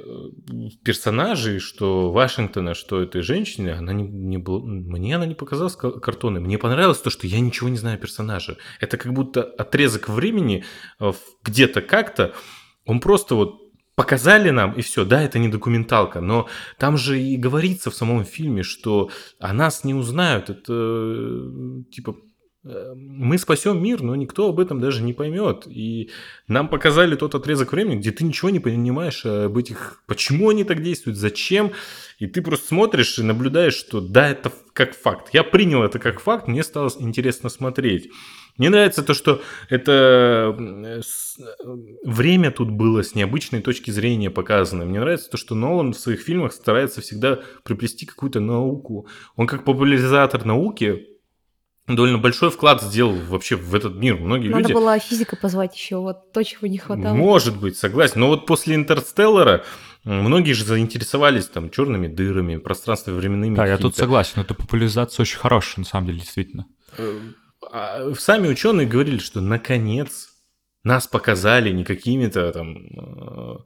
[0.84, 6.00] персонажей, что Вашингтона, что этой женщины, она не, не была, мне она не показалась ка-
[6.00, 6.42] картонной.
[6.42, 8.58] Мне понравилось то, что я ничего не знаю о персонаже.
[8.80, 10.64] Это как будто отрезок времени
[11.00, 11.12] э,
[11.44, 12.34] где-то как-то,
[12.86, 13.69] он просто вот
[14.00, 15.04] показали нам, и все.
[15.04, 16.48] Да, это не документалка, но
[16.78, 20.50] там же и говорится в самом фильме, что о нас не узнают.
[20.50, 22.16] Это э, типа
[22.64, 25.68] э, мы спасем мир, но никто об этом даже не поймет.
[25.68, 26.12] И
[26.48, 30.82] нам показали тот отрезок времени, где ты ничего не понимаешь об этих, почему они так
[30.82, 31.74] действуют, зачем.
[32.20, 35.34] И ты просто смотришь и наблюдаешь, что да, это как факт.
[35.34, 38.12] Я принял это как факт, мне стало интересно смотреть.
[38.60, 41.02] Мне нравится то, что это э,
[42.04, 44.84] время тут было с необычной точки зрения показано.
[44.84, 49.08] Мне нравится то, что Нолан в своих фильмах старается всегда приплести какую-то науку.
[49.38, 51.08] Он как популяризатор науки
[51.88, 54.18] довольно большой вклад сделал вообще в этот мир.
[54.18, 54.74] Многие Надо люди...
[54.74, 57.14] было физика позвать еще, вот то, чего не хватало.
[57.14, 58.20] Может быть, согласен.
[58.20, 59.64] Но вот после Интерстеллара
[60.04, 63.56] многие же заинтересовались там черными дырами, пространственно-временными.
[63.56, 66.66] Да, я тут согласен, эта популяризация очень хорошая, на самом деле, действительно.
[67.72, 70.30] А Сами ученые говорили, что наконец
[70.84, 73.58] нас показали не какими-то там, э,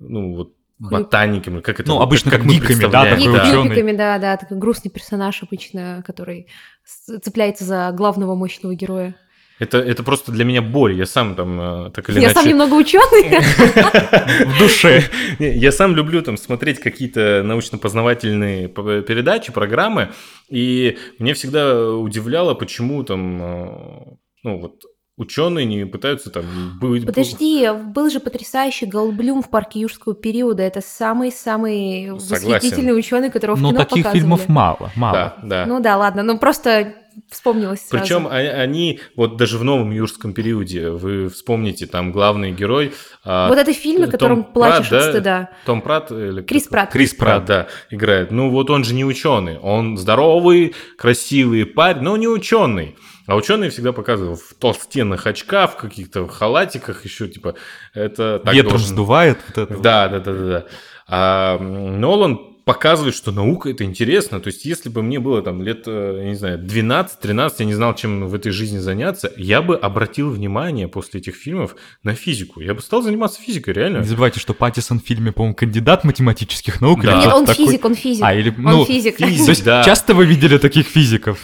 [0.00, 3.70] ну вот ботаниками, как это Ну, обычно как мы гиками, да, такой Гик- учёный.
[3.70, 6.48] гиками, да, да, такой грустный персонаж обычно, который
[6.84, 9.14] цепляется за главного мощного героя.
[9.62, 10.92] Это, это просто для меня боль.
[10.94, 12.34] Я сам там э, так или Я иначе...
[12.34, 13.38] сам немного ученый.
[14.46, 15.04] В душе.
[15.38, 20.08] Я сам люблю там смотреть какие-то научно-познавательные передачи, программы,
[20.48, 24.82] и мне всегда удивляло, почему там, э, ну вот,
[25.16, 26.44] ученые не пытаются там
[26.80, 27.04] быть...
[27.06, 30.62] Подожди, был же потрясающий Голблюм в парке юрского периода.
[30.62, 32.48] Это самый-самый Согласен.
[32.48, 34.18] восхитительный ученый, которого в Но кино таких показывали.
[34.20, 35.12] фильмов мало, мало.
[35.14, 35.66] Да, да.
[35.66, 36.94] Ну да, ладно, ну просто
[37.30, 38.02] вспомнилось сразу.
[38.02, 42.92] Причем они, вот даже в новом юрском периоде, вы вспомните, там главный герой...
[43.22, 44.96] а, Вот это фильм, на Том котором плачешь да?
[44.98, 45.50] от стыда.
[45.66, 46.10] Том Пратт?
[46.10, 46.70] Или Крис кто?
[46.72, 46.92] Пратт.
[46.92, 48.30] Крис Пратт, да, играет.
[48.30, 49.58] Ну вот он же не ученый.
[49.58, 52.96] Он здоровый, красивый парень, но не ученый.
[53.26, 57.54] А ученые всегда показывают в толстенных очках, в каких-то халатиках еще, типа,
[57.94, 59.76] это так Ветром должен- сдувает вот это.
[59.80, 60.64] Да, да, да, да, да.
[61.08, 64.38] А Нолан показывает, что наука это интересно.
[64.40, 67.74] То есть, если бы мне было там лет, э, я не знаю, 12-13, я не
[67.74, 72.60] знал, чем в этой жизни заняться, я бы обратил внимание после этих фильмов на физику.
[72.60, 73.98] Я бы стал заниматься физикой, реально.
[73.98, 77.00] Не забывайте, что Паттисон в фильме, по-моему, кандидат математических наук.
[77.00, 77.24] или Да.
[77.24, 77.66] Нет, он такой.
[77.66, 78.22] физик, он физик.
[78.24, 79.16] А, или, Он ну, физик.
[79.18, 79.44] физик.
[79.44, 79.82] То есть Да.
[79.84, 81.40] часто вы видели таких физиков?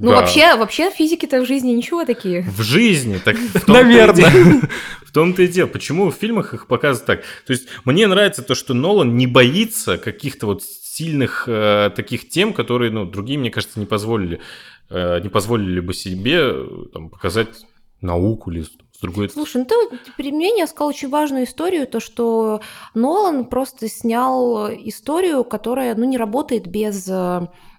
[0.00, 0.16] Ну, Да.
[0.20, 2.42] вообще, вообще физики-то в жизни ничего такие.
[2.42, 4.30] В жизни, так в том-то и Наверное.
[4.30, 4.60] дело.
[5.04, 5.66] В том-то и дело.
[5.66, 7.20] Почему в фильмах их показывают так?
[7.46, 12.54] То есть мне нравится то, что Нолан не боится каких-то вот сильных э, таких тем,
[12.54, 14.40] которые, ну, другие, мне кажется, не позволили,
[14.88, 17.66] э, не позволили бы себе э, там, показать
[18.00, 18.70] науку или с
[19.02, 22.60] другой Слушай, ну ты вот при мне сказал очень важную историю, то, что
[22.94, 27.10] Нолан просто снял историю, которая, ну, не работает без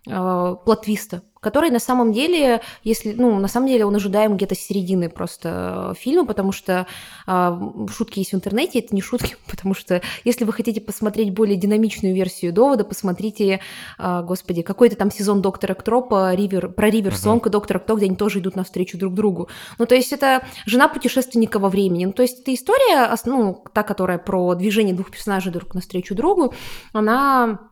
[0.08, 4.60] э, плотвиста, который на самом деле, если, ну, на самом деле он ожидаем где-то с
[4.60, 6.86] середины просто э, фильма, потому что
[7.28, 7.60] э,
[7.92, 12.14] шутки есть в интернете, это не шутки, потому что если вы хотите посмотреть более динамичную
[12.14, 13.60] версию довода, посмотрите,
[13.98, 17.96] э, господи, какой-то там сезон Доктора Кто по Ривер, про Ривер Сонг и Доктора Кто,
[17.96, 19.50] где они тоже идут навстречу друг другу.
[19.80, 22.06] Ну, то есть это жена путешественника во времени.
[22.06, 26.54] Ну, то есть это история, ну, та, которая про движение двух персонажей друг навстречу другу,
[26.94, 27.71] она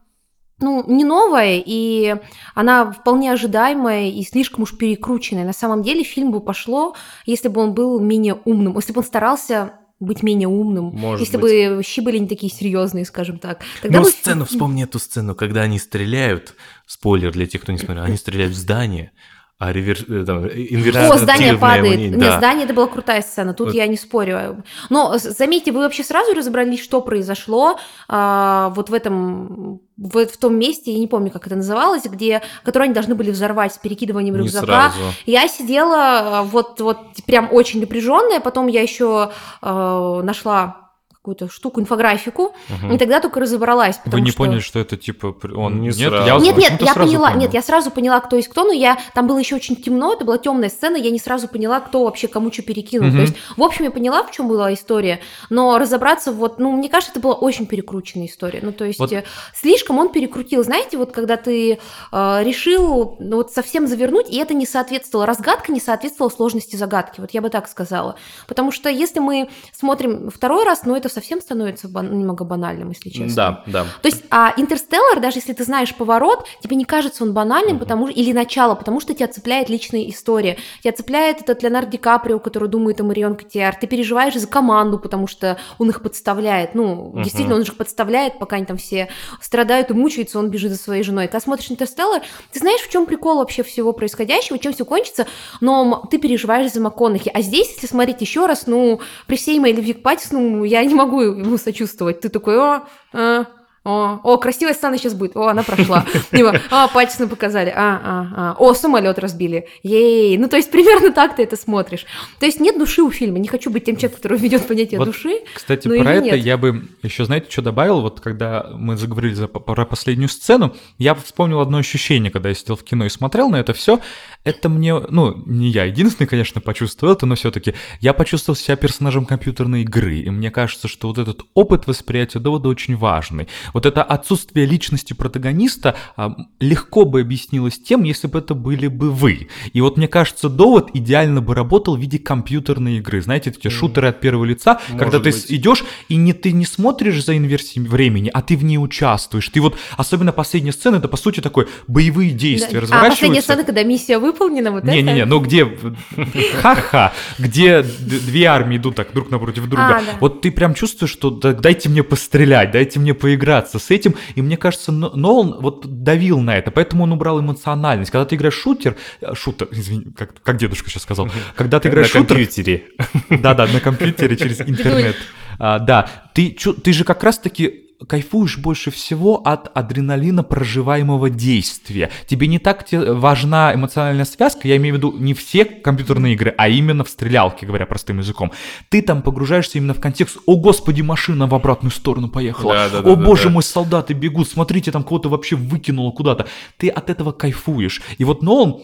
[0.62, 2.16] ну, не новая, и
[2.56, 5.46] она вполне ожидаемая и слишком уж перекрученная.
[5.46, 6.96] На самом деле фильм бы пошло,
[7.26, 11.38] если бы он был менее умным, если бы он старался быть менее умным, Может если
[11.38, 11.70] быть.
[11.78, 13.62] бы щи были не такие серьезные, скажем так.
[13.82, 16.56] Тогда Ну, бы- сцену, вспомни эту сцену, когда они стреляют,
[16.86, 19.12] спойлер для тех, кто не смотрел, они стреляют в здание,
[19.60, 19.98] а ревер...
[20.08, 22.00] э, там, э, О, инвертивное здание падает.
[22.00, 22.38] Нет, да.
[22.38, 23.76] здание это была крутая сцена, тут Вот.
[23.76, 24.64] я не спорю.
[24.90, 30.58] Но заметьте, вы вообще сразу разобрались, что произошло а, вот в этом, в, в том
[30.58, 34.38] месте, я не помню, как это называлось, где, которое они должны были взорвать с перекидыванием
[34.38, 34.94] рюкзака.
[35.26, 39.32] Я сидела э, вот, вот прям очень напряженная, потом я еще
[39.62, 40.89] э, нашла
[41.22, 42.94] какую-то штуку, инфографику, Мгм.
[42.94, 44.00] и тогда только разобралась.
[44.06, 44.38] Вы не что...
[44.38, 45.96] поняли, что это типа он Не нет?
[45.96, 46.26] сразу.
[46.28, 47.40] Я Нет, нет, почему-то я поняла, понял.
[47.42, 50.24] нет, я сразу поняла, кто есть кто, но я там было еще очень темно, это
[50.24, 53.08] была темная сцена, я не сразу поняла, кто вообще кому что перекинул.
[53.10, 53.18] Мгм.
[53.18, 56.88] То есть, в общем, я поняла, в чем была история, но разобраться вот, ну, мне
[56.88, 58.62] кажется, это была очень перекрученная история.
[58.64, 59.12] Ну, то есть, Вот.
[59.12, 60.64] э, слишком он перекрутил.
[60.64, 61.80] Знаете, вот когда ты
[62.14, 67.20] э, решил ну, вот совсем завернуть, и это не соответствовало, разгадка не соответствовала сложности загадки,
[67.20, 68.16] вот я бы так сказала.
[68.48, 73.10] Потому что если мы смотрим второй раз, ну, это совсем становится бан- немного банальным, если
[73.10, 73.36] честно.
[73.36, 73.86] Да, да.
[74.02, 77.80] То есть, а Интерстеллар, даже если ты знаешь поворот, тебе не кажется он банальным, Мгм.
[77.80, 80.58] потому или начало, потому что тебя цепляет личная история.
[80.82, 83.76] Тебя цепляет этот Леонардо Ди Каприо, который думает о Марион Котиар.
[83.76, 86.76] Ты переживаешь за команду, потому что он их подставляет.
[86.76, 87.24] Ну, Мгм.
[87.24, 89.10] действительно, он же их подставляет, пока они там все
[89.42, 91.26] страдают и мучаются, он бежит за своей женой.
[91.28, 95.28] Когда смотришь Интерстеллар, ты знаешь, в чем прикол вообще всего происходящего, чем все кончится,
[95.62, 97.32] но ты переживаешь за МакКонахи.
[97.34, 100.94] А здесь, если смотреть еще раз, ну, при всей моей любви к Паттисону, я не
[101.00, 102.20] могу ему сочувствовать.
[102.20, 102.84] Ты такой, о,
[103.14, 103.46] а,
[103.86, 105.38] о, о, красивая сцена сейчас будет.
[105.38, 106.06] О, она прошла.
[106.32, 107.74] Типа, а, Паттисона показали.
[107.74, 108.56] А, а, а.
[108.60, 109.68] О, самолет разбили.
[109.84, 110.38] Ей.
[110.38, 112.06] Ну, то есть, примерно так ты это смотришь.
[112.40, 113.40] То есть, нет души у фильма.
[113.40, 115.40] Не хочу быть тем человеком, который ведет понятие Вот, души.
[115.54, 116.46] Кстати, про это нет?
[116.46, 118.02] я бы еще, знаете, что добавил?
[118.02, 122.76] Вот когда мы заговорили за, про последнюю сцену, я вспомнил одно ощущение, когда я сидел
[122.76, 124.00] в кино и смотрел на это все.
[124.44, 129.26] Это мне, ну, не я единственный, конечно, почувствовал это, но все-таки я почувствовал себя персонажем
[129.26, 130.20] компьютерной игры.
[130.20, 133.48] И мне кажется, что вот этот опыт восприятия довода очень важный.
[133.74, 139.12] Вот это отсутствие личности протагониста а, легко бы объяснилось тем, если бы это были бы
[139.12, 139.50] вы.
[139.74, 143.22] И вот мне кажется, довод идеально бы работал в виде компьютерной игры.
[143.22, 145.46] Знаете, эти шутеры от первого лица, Может когда ты быть.
[145.52, 149.48] идешь и не ты не смотришь за инверсией времени, а ты в ней участвуешь.
[149.50, 152.78] Ты вот, особенно последняя сцена, это по сути такой боевые действия Да.
[152.80, 153.20] А разворачиваются.
[153.22, 155.30] последняя сцена, когда миссия выполнена, вот Не-не-не, это...
[155.30, 155.66] ну где,
[156.62, 159.98] ха-ха, где две армии идут так друг напротив друга.
[159.98, 160.06] А, да.
[160.20, 163.14] Вот ты прям чувствуешь, что да- дайте мне пострелять, дайте мне
[163.60, 164.16] поиграться с этим.
[164.36, 168.12] И мне кажется, Но- Нолан вот давил на это, поэтому он убрал эмоциональность.
[168.12, 171.92] Когда ты играешь шутер, э, шутер, извини, как, как дедушка сейчас сказал, когда ты На
[171.94, 172.84] играешь шутер, компьютере.
[173.30, 175.16] да-да, на компьютере через интернет.
[175.62, 182.10] А, да, ты, чу- ты же как раз-таки кайфуешь больше всего от адреналина проживаемого действия.
[182.28, 186.70] Тебе не так важна эмоциональная связка, я имею в виду не все компьютерные игры, а
[186.70, 188.52] именно в стрелялке, говоря простым языком.
[188.90, 192.74] Ты там погружаешься именно в контекст «О, господи, машина в обратную сторону поехала!
[192.74, 193.22] Да-да-да-да-да.
[193.22, 196.48] О, боже мой, солдаты бегут, смотрите, там кого-то вообще выкинуло куда-то!»
[196.78, 198.02] Ты от этого кайфуешь.
[198.18, 198.78] И вот Нолан,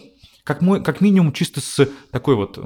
[0.44, 2.58] как, мой, как минимум, чисто с такой вот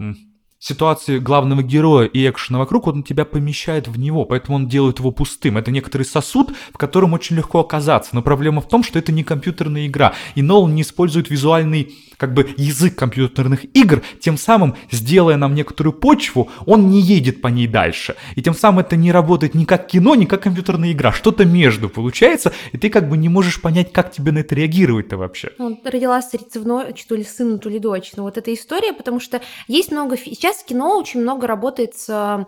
[0.61, 5.11] ситуации главного героя и экшена вокруг, он тебя помещает в него, поэтому он делает его
[5.11, 5.57] пустым.
[5.57, 8.11] Это некоторый сосуд, в котором очень легко оказаться.
[8.13, 10.13] Но проблема в том, что это не компьютерная игра.
[10.35, 15.95] И Нолан не использует визуальный как бы язык компьютерных игр, тем самым, сделая нам некоторую
[15.95, 18.15] почву, он не едет по ней дальше.
[18.37, 21.13] И тем самым это не работает ни как кино, ни как компьютерная игра.
[21.13, 25.17] Что-то между получается, и ты как бы не можешь понять, как тебе на это реагировать-то
[25.17, 25.53] вообще.
[25.57, 26.65] Ну, родилась царица в
[27.09, 28.13] то ли сын, то ли дочь.
[28.17, 30.19] Ну, вот эта история, потому что есть много...
[30.19, 32.47] Сейчас кино очень много работает с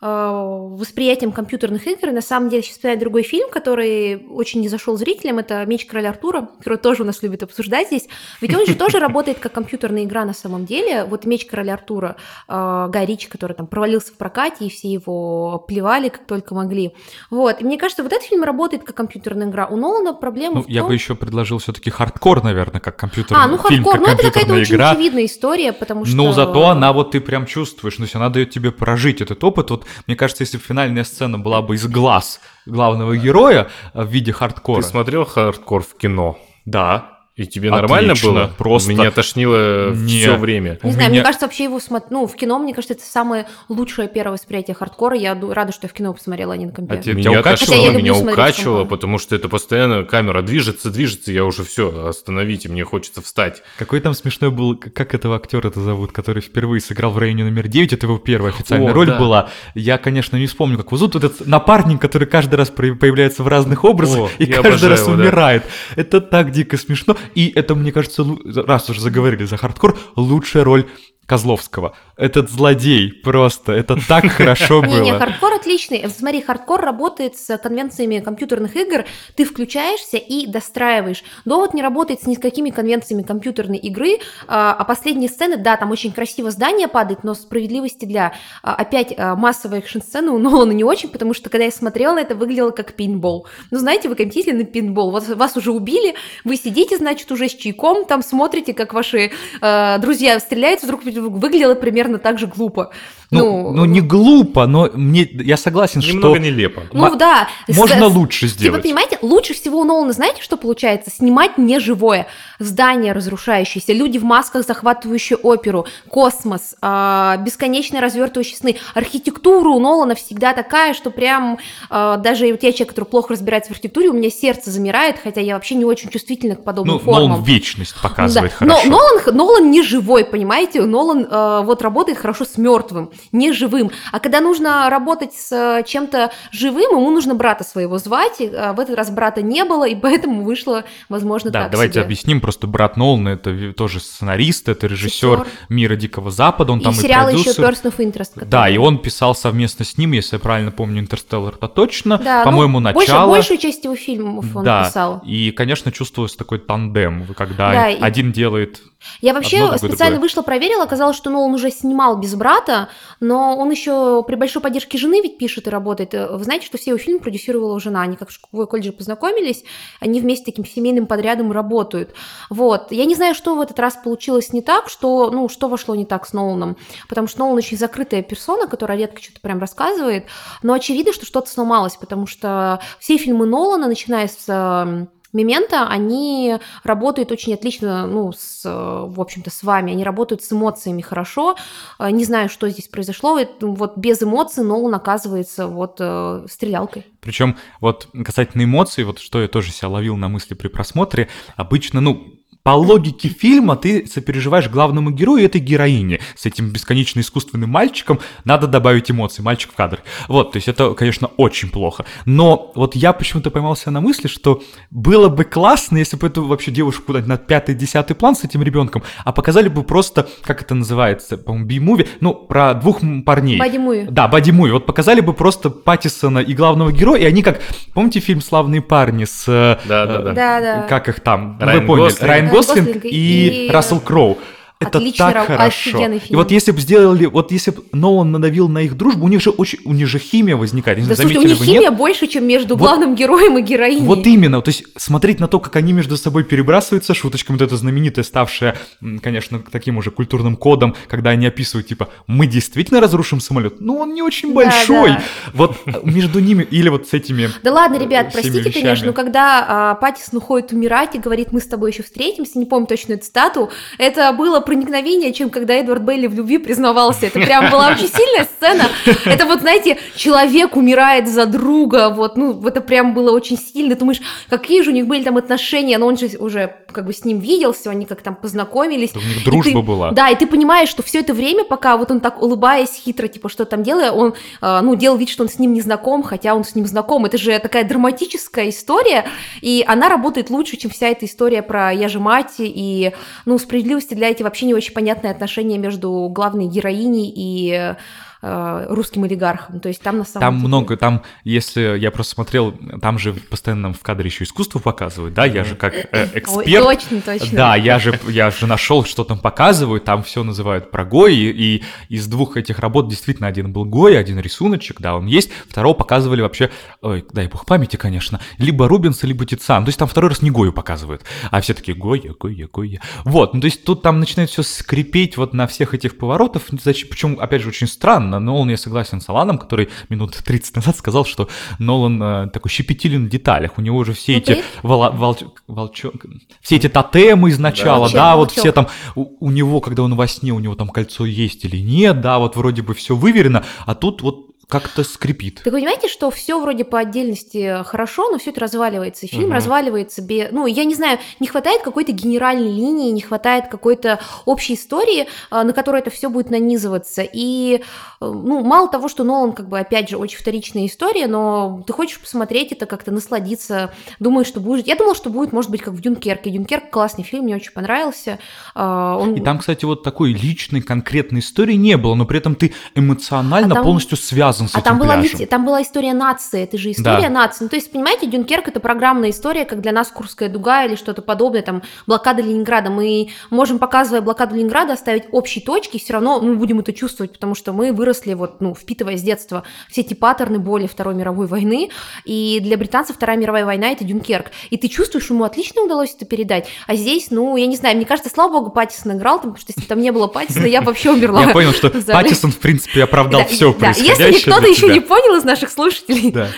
[0.00, 2.08] восприятием компьютерных игр.
[2.08, 5.38] И на самом деле, сейчас вспоминаю другой фильм, который очень не зашел зрителям.
[5.38, 8.08] Это «Меч короля Артура», который тоже у нас любят обсуждать здесь.
[8.40, 11.04] Ведь он же тоже работает как компьютерная игра на самом деле.
[11.04, 12.16] Вот «Меч короля Артура»
[12.48, 16.92] э, Гай Ричи, который там провалился в прокате, и все его плевали как только могли.
[17.30, 17.60] Вот.
[17.60, 19.66] И мне кажется, вот этот фильм работает как компьютерная игра.
[19.66, 20.88] У Нолана проблема Ну, в я том...
[20.88, 24.54] бы еще предложил все-таки хардкор, наверное, как компьютерный А, ну фильм, хардкор, ну это какая-то
[24.54, 24.90] очень игра.
[24.90, 26.16] очевидная история, потому что...
[26.16, 29.42] Но зато она вот ты прям чувствуешь, ну, то есть она дает тебе прожить этот
[29.44, 29.70] опыт.
[29.70, 34.32] Вот мне кажется, если бы финальная сцена была бы из глаз главного героя в виде
[34.32, 34.82] хардкора.
[34.82, 36.38] Ты смотрел хардкор в кино?
[36.64, 37.15] Да.
[37.36, 38.50] И тебе нормально Отлично, было?
[38.56, 40.20] просто- Меня тошнило Не.
[40.20, 40.78] все время.
[40.82, 43.46] Не знаю, мне меня- кажется, вообще его смотреть, ну, в кино, мне кажется, это самое
[43.68, 45.14] лучшее первое восприятие хардкора.
[45.18, 46.94] Я рада, что я в кино посмотрела, а не на компе.
[46.94, 47.76] А Меня тебя укачивало?
[47.76, 52.84] Хотя меня укачивало, потому что это постоянно камера движется, движется, я уже все, остановите, мне
[52.84, 53.62] хочется встать.
[53.78, 57.68] Какой там смешной был, как этого актера это зовут, который впервые сыграл в районе номер
[57.68, 59.18] 9, это его первая официальная О, роль да.
[59.18, 59.50] была.
[59.74, 61.14] Я, конечно, не вспомню, как его зовут.
[61.16, 65.00] Вот этот напарник, который каждый раз появляется в разных образах О, и каждый обожаю раз
[65.02, 65.22] его, да.
[65.22, 65.64] умирает.
[65.96, 67.14] Это так дико смешно.
[67.34, 70.86] И это, мне кажется, раз уже заговорили за хардкор, лучшая роль
[71.26, 71.96] Козловского.
[72.16, 75.18] Этот злодей просто, это так хорошо Не-не, было.
[75.18, 76.08] хардкор отличный.
[76.08, 79.04] Смотри, хардкор работает с конвенциями компьютерных игр.
[79.34, 81.24] Ты включаешься и достраиваешь.
[81.44, 84.18] Довод не работает с никакими конвенциями компьютерной игры.
[84.46, 89.14] А а последние сцены, да, там очень красиво здание падает, но справедливости для а, опять
[89.16, 92.94] а, массовой экшн-сцены у Нолана не очень, потому что когда я смотрела, это выглядело как
[92.94, 93.46] пинбол.
[93.70, 95.10] Ну, знаете, вы компетите на пинбол.
[95.10, 96.14] Вот вас уже убили,
[96.44, 101.74] вы сидите, значит, уже с чайком, там смотрите, как ваши э, друзья стреляются, вдруг выглядело
[101.74, 102.90] примерно так же глупо.
[103.30, 106.82] Ну, ну, не глупо, но мне, я согласен, Немного что нелепо.
[106.92, 107.48] Ну да.
[107.68, 108.82] можно с- лучше Типа, сделать.
[108.82, 111.10] понимаете, лучше всего у Нолана, знаете, что получается?
[111.10, 112.28] Снимать неживое.
[112.58, 118.76] Здание разрушающееся, люди в масках, захватывающие оперу, космос, а, бесконечно развертывающие сны.
[118.94, 121.58] Архитектура у Нолана всегда такая, что прям
[121.90, 125.40] а, даже вот я человек, который плохо разбирается в архитектуре, у меня сердце замирает, хотя
[125.40, 127.32] я вообще не очень чувствительна к подобным Ну, но формам.
[127.38, 128.66] он вечность показывает Да.
[128.66, 128.90] Но хорошо.
[128.90, 130.82] Нолан, Нолан не живой, понимаете?
[130.82, 133.90] Нолан э, вот работает хорошо с мертвым, не живым.
[134.12, 138.40] А когда нужно работать с э, чем-то живым, ему нужно брата своего звать.
[138.40, 141.94] и, э, в этот раз брата не было, и поэтому вышло, возможно, Да, так давайте
[141.94, 142.02] себе.
[142.04, 142.40] объясним.
[142.40, 145.06] Просто брат Нолана это тоже сценарист, это режиссер
[145.40, 145.46] Режиссер.
[145.68, 147.64] Мира Дикого Запада, он И там и, сериал еще продюсер.
[147.64, 148.34] Person of Interest.
[148.34, 152.18] который- Да, и он писал совместно с ним, если я правильно помню, Интерстеллар-то точно.
[152.18, 153.30] Да, ну, По-моему, больше- начало.
[153.30, 155.22] большую часть его фильмов он да, писал.
[155.24, 158.80] и, конечно, чувствовался такой тандем, когда Да, и- один делает...
[159.20, 160.20] Я вообще Одно, специально другое.
[160.20, 162.88] вышла, проверила, оказалось, что Нолан уже снимал без брата,
[163.20, 166.14] но он еще при большой поддержке жены ведь пишет и работает.
[166.14, 168.92] Э, Вы знаете, что все его фильмы продюсировала его жена, они как в школе колледже
[168.92, 169.64] познакомились,
[170.00, 172.14] они вместе таким семейным подрядом работают.
[172.50, 172.92] Вот.
[172.92, 176.04] Я не знаю, что в этот раз получилось не так, что, ну, что вошло не
[176.04, 176.76] так с Ноланом,
[177.08, 180.26] потому что Нолан очень закрытая персона, которая редко что-то прям рассказывает,
[180.62, 186.56] но очевидно, что что-то сломалось, потому что все фильмы Нолана, начиная с эм, Мемента, они
[186.82, 189.92] работают очень отлично, ну, с, в общем-то, с вами.
[189.92, 191.56] Они работают с эмоциями хорошо.
[191.98, 193.38] Э, Не знаю, что здесь произошло.
[193.38, 197.06] Это Вот без эмоций Нолан оказывается вот э, стрелялкой.
[197.20, 202.00] Причем вот касательно эмоций, вот что я тоже себя ловил на мысли при просмотре, обычно,
[202.00, 202.35] ну,
[202.66, 206.18] по логике фильма ты сопереживаешь главному герою и этой героине.
[206.34, 210.00] С этим бесконечно искусственным мальчиком надо добавить эмоций, мальчик в кадр.
[210.26, 212.04] Вот, то есть это, конечно, очень плохо.
[212.24, 216.72] Но вот я почему-то поймался на мысли, что было бы классно, если бы эту вообще
[216.72, 221.38] девушку куда-нибудь на пятый-десятый план с этим ребенком, а показали бы просто, как это называется,
[221.38, 223.60] по-моему, би-муви, ну, про двух парней.
[223.60, 224.06] Бади Муви.
[224.10, 224.72] Да, Бади Муви.
[224.72, 227.60] Вот показали бы просто Паттисона и главного героя, и они как...
[227.94, 229.44] Помните фильм «Славные парни» с...
[229.46, 230.32] э, Да-да-да.
[230.32, 230.82] э, Да-да.
[230.88, 231.58] Как их там?
[231.60, 232.04] Райан Вы поняли.
[232.06, 232.28] Гослинг.
[232.28, 234.38] Райан Райан Гослинг и, и- Рассел Кроу.
[234.78, 235.66] Это Отличный так ра- хорошо.
[235.90, 236.38] офигенный И фильм.
[236.38, 239.48] вот если бы сделали, вот если бы Нолан надавил на их дружбу, у них же
[239.48, 240.98] очень, у них же химия возникает.
[240.98, 241.96] Не Да слушайте, у них химия нет?
[241.96, 244.02] больше, чем между Вот- главным героем и героиней.
[244.04, 247.74] Вот именно, то есть смотреть на то, как они между собой перебрасываются шуточками, вот это
[247.78, 253.40] знаменитое, ставшее, м, конечно, таким уже культурным кодом, когда они описывают, типа, мы действительно разрушим
[253.40, 255.08] самолет, но он не очень Да, большой.
[255.12, 255.22] да.
[255.54, 257.48] Вот э, между ними, или вот с этими...
[257.62, 258.82] Да ладно, ребят, э, простите, вещами.
[258.82, 262.66] конечно, но когда а, Паттисон уходит умирать и говорит, мы с тобой еще встретимся, не
[262.66, 267.26] помню точно эту цитату, это было проникновение, чем когда Эдвард Бейли в любви признавался.
[267.26, 268.84] Это прям была очень сильная сцена.
[269.24, 273.94] Это вот, знаете, человек умирает за друга, вот, ну, это прям было очень сильно.
[273.94, 277.12] Ты думаешь, какие же у них были там отношения, но он же уже как бы
[277.12, 279.14] с ним виделся, они как там познакомились.
[279.14, 280.10] У них дружба ты- была.
[280.10, 283.48] Да, и ты понимаешь, что все это время, пока вот он так улыбаясь хитро, типа,
[283.48, 286.54] что там делая, он, э, ну, делал вид, что он с ним не знаком, хотя
[286.54, 287.24] он с ним знаком.
[287.26, 289.26] Это же такая драматическая история,
[289.60, 293.12] и она работает лучше, чем вся эта история про «я же мать», и,
[293.44, 297.94] ну, справедливости для этих вообще не очень понятные отношения между главной героиней и
[298.42, 299.80] э, русским олигархом.
[299.80, 303.32] То есть там на самом Там деле- много, там, если я просто смотрел, там же
[303.34, 306.84] постоянно нам в кадре еще искусство показывают, да, я же как э, Ой, эксперт.
[306.84, 307.56] точно, точно.
[307.56, 311.84] Да, я же, я же нашел, что там показывают, там все называют про Гои, и
[312.08, 316.42] из двух этих работ действительно один был Гой, один рисуночек, да, он есть, второго показывали
[316.42, 316.70] вообще,
[317.02, 320.50] ой, дай бог памяти, конечно, либо Рубенса, либо Тициан, то есть там второй раз не
[320.50, 323.00] Гою показывают, а все такие Гоя, Гоя, Гоя.
[323.24, 327.08] Вот, ну то есть тут там начинает все скрипеть вот на всех этих поворотах, зачем,
[327.08, 330.96] причем, опять же, очень странно, ладно, Нолан, я согласен с Аланом, который минут 30 назад
[330.96, 333.72] сказал, что Нолан э, такой щепетилен в деталях.
[333.78, 336.12] У него уже все Ну, эти ты- волч- волчо-
[336.60, 338.58] все эти тотемы изначала, Да, да, вот волчок.
[338.58, 341.78] все там, у, у него, когда он во сне, у него там кольцо есть или
[341.78, 345.56] нет, да, вот вроде бы все выверено, а тут вот как-то скрипит.
[345.62, 349.26] Так вы понимаете, что все вроде по отдельности хорошо, но все это разваливается.
[349.26, 349.52] И фильм Мгм.
[349.52, 350.50] разваливается без...
[350.50, 355.62] Ну, я не знаю, не хватает какой-то генеральной линии, не хватает какой-то общей истории, а,
[355.62, 357.22] на которой это все будет нанизываться.
[357.22, 357.80] И, э,
[358.20, 362.18] ну, мало того, что Нолан, как бы, опять же, очень вторичная история, но ты хочешь
[362.18, 364.88] посмотреть это, как-то насладиться, думаешь, что будет...
[364.88, 366.50] Я думала, что будет, может быть, как в Дюнкерке.
[366.50, 368.40] Дюнкерк классный фильм, мне очень понравился.
[368.74, 369.34] А, Он...
[369.36, 373.74] И там, кстати, вот такой личной, конкретной истории не было, но при этом ты эмоционально
[373.74, 375.38] А там- полностью связан с А этим там была, пляжем.
[375.40, 377.30] мити- там была история нации, это же история Да.
[377.30, 377.64] нации.
[377.64, 381.22] Ну, то есть, понимаете, Дюнкерк это программная история, как для нас Курская дуга или что-то
[381.22, 382.90] подобное, там, блокада Ленинграда.
[382.90, 387.54] Мы можем, показывая блокаду Ленинграда, оставить общие точки, все равно мы будем это чувствовать, потому
[387.54, 391.90] что мы выросли, вот, ну, впитывая с детства все эти паттерны боли Второй мировой войны,
[392.24, 394.50] и для британцев Вторая мировая война это Дюнкерк.
[394.70, 396.68] И ты чувствуешь, ему отлично удалось это передать.
[396.86, 399.86] А здесь, ну, я не знаю, мне кажется, слава богу, Паттисон играл, потому что если
[399.88, 401.42] там не было Паттисона, я бы вообще умерла.
[401.42, 401.90] Я понял, что.
[402.06, 406.30] Паттисон, в принципе, оправдал Да, все происходящее Если кто-то еще не понял из наших слушателей,
[406.32, 406.48] Да.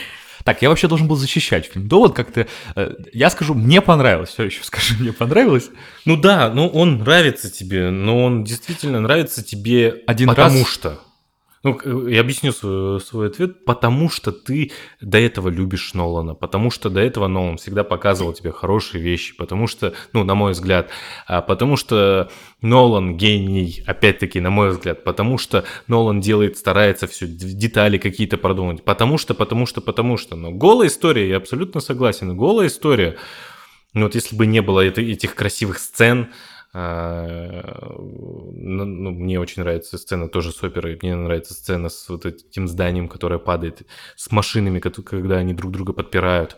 [0.45, 1.89] Так, я вообще должен был защищать фильм.
[1.89, 2.47] Довод как-то...
[2.75, 4.31] э, Я скажу, мне понравилось.
[4.31, 5.69] Все еще скажи, мне понравилось.
[6.07, 11.03] Ну да, ну он нравится тебе, но он действительно нравится тебе Один потому раз- что.
[11.65, 13.65] Ну, к- я объясню свой, свой ответ.
[13.65, 18.53] Потому что ты до этого любишь Нолана, потому что до этого Нолан всегда показывал тебе
[18.53, 20.91] хорошие вещи, потому что, ну, на мой взгляд,
[21.27, 22.31] а, потому что
[22.63, 28.85] Нолан гений, опять-таки, на мой взгляд, потому что Нолан делает, старается все, детали какие-то продумать,
[28.85, 30.37] потому что, потому что, потому что.
[30.37, 33.17] Но голая история, я абсолютно согласен, голая история,
[33.95, 36.29] ну вот если бы не было это- этих красивых сцен,
[36.75, 37.63] а,
[37.99, 42.69] ну, ну, мне очень нравится сцена тоже с оперой, мне нравится сцена с вот этим
[42.69, 46.57] зданием, которое падает, с машинами, когда они друг друга подпирают.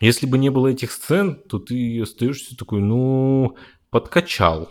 [0.00, 3.56] Если бы не было этих сцен, то ты остаешься такой, ну,
[3.90, 4.70] подкачал.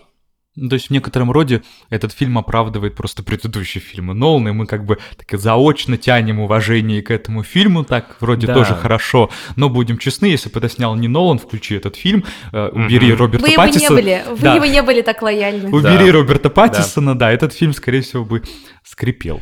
[0.58, 4.66] Ну, То есть в некотором роде этот фильм оправдывает просто предыдущие фильмы Нолана, и мы
[4.68, 8.54] как бы так заочно тянем уважение к этому фильму, так вроде Да.
[8.54, 12.70] тоже хорошо, но будем честны, если бы это снял не Нолан, включи этот фильм, э,
[12.70, 13.18] убери Мгм.
[13.20, 13.96] Роберта вы его не Паттисона.
[14.02, 14.56] были, вы Да.
[14.56, 15.70] его не были так лояльны.
[15.70, 16.12] Убери Да.
[16.14, 17.32] Роберта Паттисона, да.
[17.32, 18.42] этот фильм, скорее всего, бы
[18.84, 19.42] скрипел.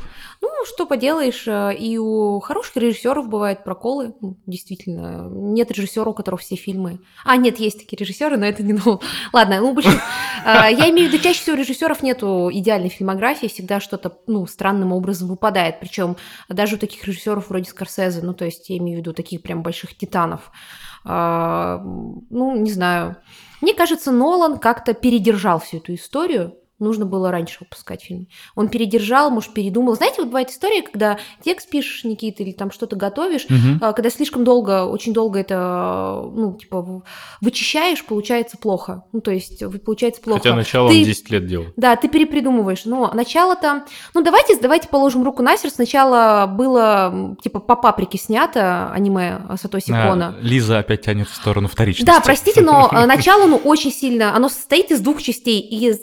[0.66, 5.28] Что поделаешь, э, и у хороших режиссеров бывают проколы, ну, действительно.
[5.30, 7.00] Нет режиссера, у которого все фильмы.
[7.26, 9.02] А, нет, есть такие режиссеры, но это не ну.
[9.34, 10.00] Ладно, ну, большин-
[10.46, 14.92] э, я имею в виду, чаще всего режиссеров нету идеальной фильмографии, всегда что-то, ну, странным
[14.94, 15.80] образом выпадает.
[15.80, 16.16] Причем
[16.50, 19.64] даже у таких режиссеров вроде Скорсезе, ну, то есть я имею в виду таких прям
[19.64, 20.52] больших титанов.
[21.06, 21.80] А,
[22.30, 23.18] Ну, не знаю.
[23.62, 26.56] Мне кажется, Нолан как-то передержал всю эту историю.
[26.84, 28.28] Нужно было раньше выпускать фильм.
[28.56, 29.96] Он передержал, может, передумал.
[29.96, 33.46] Знаете, вот бывает история, когда текст пишешь, Никита, или там что-то готовишь,
[33.82, 37.04] а, когда слишком долго, очень долго это, ну, типа,
[37.42, 39.06] вычищаешь, получается плохо.
[39.12, 40.42] Ну, то есть, получается плохо.
[40.42, 41.66] Хотя начало Ты- он 10 лет делал.
[41.76, 42.86] Да, ты перепридумываешь.
[42.86, 43.84] Но начало-то...
[44.14, 45.76] Ну, давайте, давайте положим руку на сердце.
[45.76, 50.36] Сначала было, типа, по паприке снято аниме Сатоси А, Кона.
[50.42, 52.06] Лиза опять тянет в сторону вторичности.
[52.06, 55.62] Да, простите, но э, начало, ну, очень сильно, оно состоит из двух частей.
[55.62, 56.00] Из,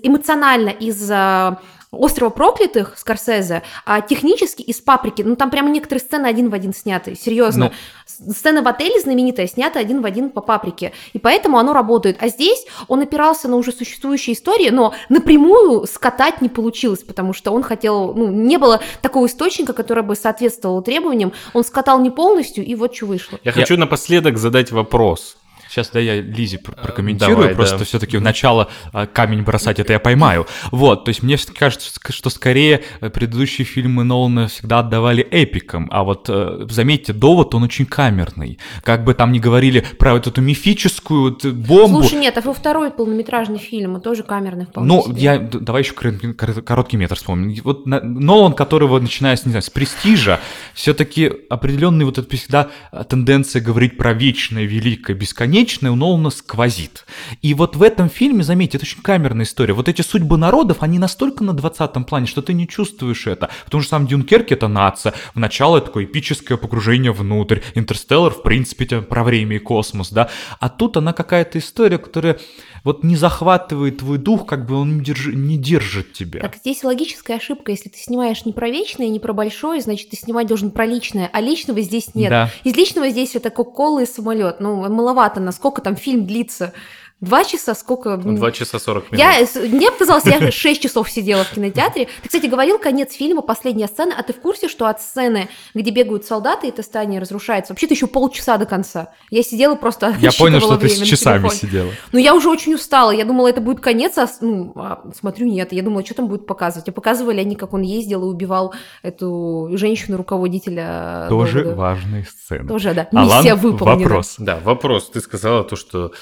[0.70, 1.56] эмоционально из э,
[1.92, 5.22] «Острова проклятых» Скорсезе, а технически из «Паприки».
[5.22, 7.72] Ну, там прямо некоторые сцены один в один сняты, серьезно.
[8.06, 10.92] С- Сцена в отеле знаменитая снята один в один по «Паприке».
[11.14, 12.18] И поэтому оно работает.
[12.20, 17.50] А здесь он опирался на уже существующие истории, но напрямую скатать не получилось, потому что
[17.52, 18.14] он хотел...
[18.14, 21.32] Ну, не было такого источника, который бы соответствовал требованиям.
[21.54, 23.38] Он скатал не полностью, и вот что вышло.
[23.42, 25.36] Я хочу напоследок задать вопрос.
[25.70, 27.84] Сейчас да я Лизе пр- прокомментирую, давай, просто да.
[27.84, 30.48] все-таки в начало а, камень бросать это я поймаю.
[30.72, 35.86] Вот, то есть мне всё-таки кажется, что скорее э, предыдущие фильмы Нолана всегда отдавали эпикам,
[35.92, 38.58] а вот э, заметьте, довод он очень камерный.
[38.82, 42.02] Как бы там ни говорили про вот эту мифическую бомбу.
[42.02, 45.20] Слушай, нет, а во второй полнометражный фильм, тоже камерный вполне Ну, себе.
[45.22, 47.60] я, давай еще кор- кор- короткий метр вспомним.
[47.62, 50.40] Вот Нолан, которого, начиная с, не знаю, с престижа,
[50.74, 55.59] все-таки определенный вот это всегда а, тенденция говорить про вечное, великое, бесконечное
[55.90, 57.06] у Нолана сквозит.
[57.42, 59.74] И вот в этом фильме, заметьте, это очень камерная история.
[59.74, 63.50] Вот эти судьбы народов, они настолько на 20 плане, что ты не чувствуешь это.
[63.64, 65.14] Потому что сам Дюнкерк это нация.
[65.34, 67.60] В начало такое эпическое погружение внутрь.
[67.74, 70.30] Интерстеллар, в принципе, про время и космос, да.
[70.58, 72.38] А тут она какая-то история, которая
[72.84, 76.40] вот не захватывает твой дух, как бы он не, держи- не держит тебя.
[76.40, 77.72] Так здесь логическая ошибка.
[77.72, 81.28] Если ты снимаешь не про вечное, не про большое, значит, ты снимать должен про личное,
[81.32, 82.30] а личного здесь нет.
[82.30, 82.50] Да.
[82.64, 84.60] Из личного здесь это кока-кола и самолет.
[84.60, 86.72] Ну, маловато, насколько там фильм длится.
[87.20, 88.16] Два часа сколько?
[88.16, 89.18] Два часа сорок минут.
[89.18, 92.08] Я, мне показалось, я 6 часов сидела в кинотеатре.
[92.22, 95.90] Ты, кстати, говорил конец фильма, последняя сцена, а ты в курсе, что от сцены, где
[95.90, 99.12] бегают солдаты, и это здание разрушается, вообще-то еще полчаса до конца.
[99.30, 101.90] Я сидела просто Я понял, что ты с часами сидела.
[102.12, 103.10] Ну, я уже очень устала.
[103.10, 105.72] Я думала, это будет конец, а, ну, а смотрю, нет.
[105.72, 106.88] Я думала, что там будет показывать.
[106.88, 111.26] А показывали они, как он ездил и убивал эту женщину-руководителя.
[111.28, 111.76] Тоже Довода.
[111.76, 112.68] важные сцены.
[112.68, 113.08] Тоже, да.
[113.12, 114.08] Алан, Миссия выполнена.
[114.08, 114.36] вопрос.
[114.38, 115.10] Да, вопрос.
[115.10, 116.12] Ты сказала то, что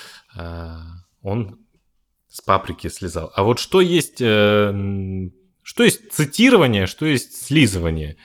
[1.23, 1.59] он
[2.29, 3.33] с паприки слезал.
[3.35, 5.31] А вот что есть, э,
[5.63, 8.17] что есть цитирование, что есть слизывание?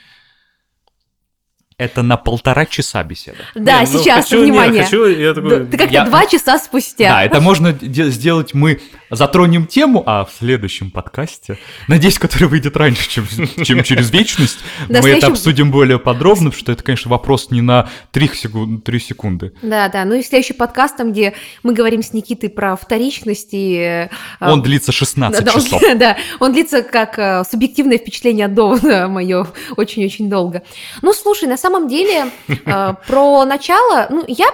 [1.76, 3.38] Это на полтора часа беседа.
[3.56, 4.84] Да, Не, ну, сейчас, хочу, не, внимание.
[4.84, 7.08] хочу, я такой, Ты как-то Я- два часа спустя.
[7.08, 11.58] Да, это можно де- сделать мы затронем тему, а в следующем подкасте,
[11.88, 13.26] надеюсь, который выйдет раньше, чем,
[13.64, 14.58] чем через вечность,
[14.88, 18.30] Да, мы следующем- это обсудим более подробно, потому что это, конечно, вопрос не на 3,
[18.34, 19.52] секунд, 3 секунды.
[19.60, 20.04] Да, да.
[20.04, 24.08] Ну и следующий подкаст, там, где мы говорим с Никитой про вторичность и...
[24.08, 24.08] э,
[24.40, 25.82] Он длится 16 да, да, он- часов.
[25.98, 30.62] да, он длится как э, субъективное впечатление от довода мое очень-очень долго.
[31.02, 34.46] Ну, слушай, на самом деле, э, про начало, ну, я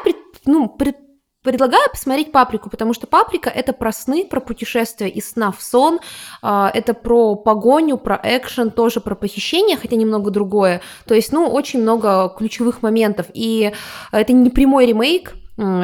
[0.47, 0.97] ну, пред-
[1.43, 5.99] предлагаю посмотреть «Паприку», потому что «Паприка»— это про сны, про путешествие из сна в сон,
[6.43, 10.81] э, это про погоню, про экшен, тоже про похищение, хотя немного другое.
[11.07, 13.27] То есть, ну, очень много ключевых моментов.
[13.35, 13.73] И
[14.13, 15.35] это не прямой ремейк,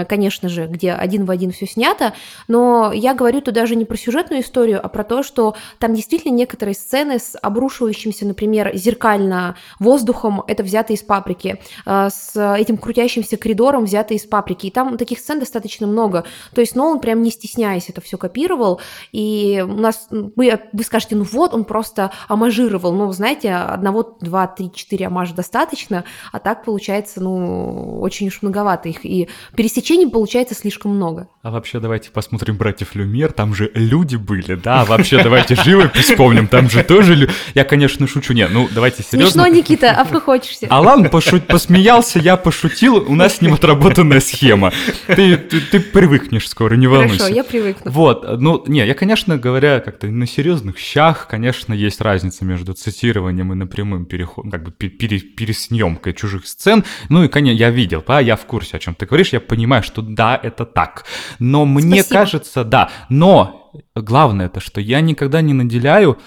[0.09, 2.13] конечно же, где один в один все снято,
[2.49, 6.35] но я говорю тут даже не про сюжетную историю, а про то, что там действительно
[6.35, 13.37] некоторые сцены с обрушивающимся, например, зеркально воздухом, это взято из паприки, э, с этим крутящимся
[13.37, 14.67] коридором взято из паприки.
[14.67, 16.25] И там таких сцен достаточно много.
[16.55, 18.81] То есть Нолан прям не стесняясь это все копировал.
[19.13, 22.93] И у нас, вы, вы скажете, ну вот, он просто амажировал.
[22.93, 28.89] Ну, знаете, одного, два, три, четыре амажа достаточно, а так получается, ну, очень уж многовато
[28.89, 29.05] их.
[29.05, 29.29] И
[29.67, 31.29] пересечений получается слишком много.
[31.47, 34.85] А вообще давайте посмотрим «Братьев Люмьер», там же люди были, да?
[34.85, 37.15] Вообще давайте живопись вспомним, там же тоже...
[37.15, 39.45] лю- Я, конечно, шучу, не, ну давайте серьезно.
[39.45, 40.67] Смешно, Никита, обхохочешься.
[40.69, 44.73] Алан пошу- посмеялся, я пошутил, у нас с ним отработанная схема.
[45.07, 47.19] Ты, ты, ты привыкнешь скоро, не волнуйся.
[47.19, 47.93] Хорошо, я привыкну.
[47.93, 53.53] Вот, ну, не, я, конечно, говоря как-то на серьезных щах, конечно, есть разница между цитированием
[53.53, 56.83] и напрямым переходом, как бы пе- пере- пересъемкой чужих сцен.
[57.09, 59.85] Ну и, конечно, я видел, да, я в курсе, о чем ты говоришь, я понимаю,
[59.85, 61.05] что да, это так.
[61.39, 62.21] Но мне Спасибо.
[62.21, 66.19] кажется, да, но главное это, что я никогда не наделяю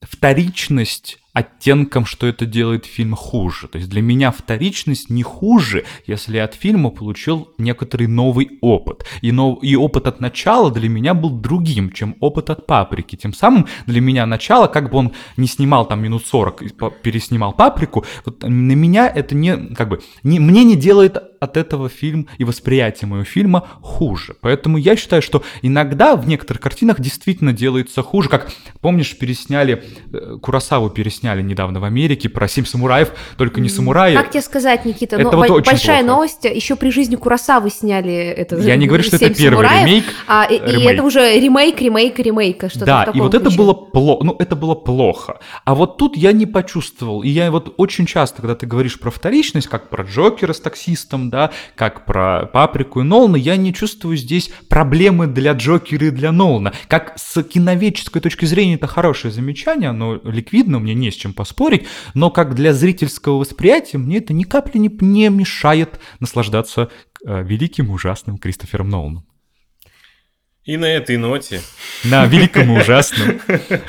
[0.00, 3.66] вторичность оттенком, что это делает фильм хуже.
[3.68, 9.04] То есть для меня вторичность не хуже, если я от фильма получил некоторый новый опыт.
[9.20, 13.16] И, нов- и опыт от начала для меня был другим, чем опыт от паприки.
[13.16, 16.68] Тем самым для меня начало, как бы он не снимал там минут 40 и
[17.02, 21.88] переснимал паприку, вот на меня это не, как бы, не, мне не делает от этого
[21.88, 24.36] фильм и восприятие моего фильма хуже.
[24.40, 28.28] Поэтому я считаю, что иногда в некоторых картинах действительно делается хуже.
[28.28, 29.82] Как, помнишь, пересняли,
[30.12, 34.14] э, Курасаву пересняли недавно в Америке про «Семь самураев», только не самураи.
[34.14, 35.16] Как тебе сказать, Никита?
[35.16, 36.12] Это ну, вот очень большая плохо.
[36.12, 36.44] новость.
[36.44, 38.56] Еще при жизни Курасавы сняли это.
[38.56, 40.04] Я не говорю, что это «Семь первый самураев», ремейк.
[40.26, 40.90] А, и, и ремейк.
[40.90, 42.68] это уже ремейк, ремейк, ремейка.
[42.68, 45.38] Что-то в Да, и вот это было плохо, ну это было плохо.
[45.64, 47.22] А вот тут я не почувствовал.
[47.22, 51.30] И я вот очень часто, когда ты говоришь про вторичность, как про Джокера с таксистом,
[51.30, 56.32] да, как про Паприку и Нолана, я не чувствую здесь проблемы для Джокера и для
[56.32, 56.72] Нолана.
[56.88, 61.86] Как с киноведческой точки зрения это хорошее замечание, оно ликвидно, мне не с чем поспорить,
[62.14, 66.90] но как для зрительского восприятия мне это ни капли не, не мешает наслаждаться
[67.24, 69.24] э, великим ужасным Кристофером Ноланом.
[70.64, 71.60] И на этой ноте
[72.04, 73.38] На великом и ужасном.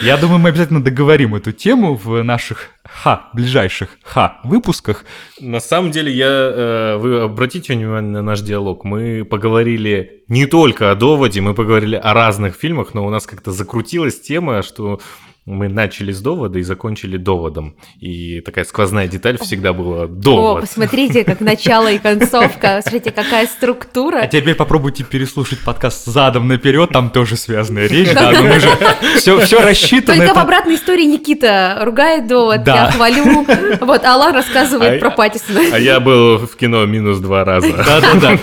[0.01, 5.05] Я думаю, мы обязательно договорим эту тему в наших ха, ближайших ха выпусках.
[5.39, 8.84] На самом деле, я, э, вы обратите внимание на наш диалог.
[8.84, 13.51] Мы поговорили не только о доводе, мы поговорили о разных фильмах, но у нас как-то
[13.51, 14.99] закрутилась тема, что
[15.45, 17.75] мы начали с довода и закончили доводом.
[17.99, 20.61] И такая сквозная деталь всегда была О, довод.
[20.61, 22.79] посмотрите, как начало и концовка.
[22.81, 24.25] Смотрите, какая А структура.
[24.25, 28.69] теперь попробуйте переслушать подкаст задом наперед, там тоже связанная речь, да, но мы же
[29.17, 30.17] все, все рассчитано.
[30.17, 32.85] Только в обратной истории Никита ругает довод, Да.
[32.87, 33.45] я хвалю.
[33.81, 35.59] Вот, Алла рассказывает А- про Паттисона.
[35.73, 37.71] А я был в кино минус два раза.
[37.71, 38.39] Да-да-да.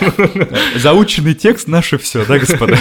[0.76, 2.78] Заученный текст наше все, да, господа?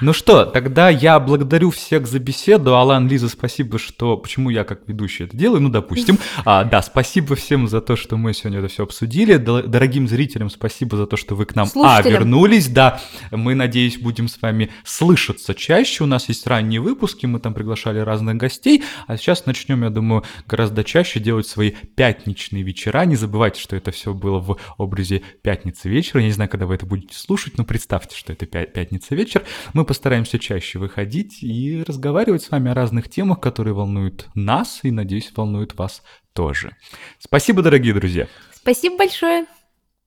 [0.00, 2.74] Ну что, тогда я благодарю всех за беседу.
[2.74, 4.16] Алан, Лиза, спасибо, что...
[4.16, 5.60] Почему я как ведущий это делаю?
[5.60, 6.18] Ну, допустим.
[6.44, 9.36] А, да, спасибо всем за то, что мы сегодня это все обсудили.
[9.36, 12.68] Дорогим зрителям спасибо за то, что вы к нам, а, вернулись.
[12.68, 16.04] Да, мы, надеюсь, будем с вами слышаться чаще.
[16.04, 18.84] У нас есть ранние выпуски, мы там приглашали разных гостей.
[19.06, 23.04] А сейчас начнем, я думаю, гораздо чаще делать свои пятничные вечера.
[23.04, 26.20] Не забывайте, что это все было в образе пятницы вечера.
[26.20, 29.42] Я не знаю, когда вы это будете слушать, но представьте, что это пятница вечер.
[29.74, 34.92] Мы постараемся чаще выходить и разговаривать с вами о разных темах, которые волнуют нас и,
[34.92, 36.76] надеюсь, волнуют вас тоже.
[37.18, 38.28] Спасибо, дорогие друзья.
[38.54, 39.46] Спасибо большое.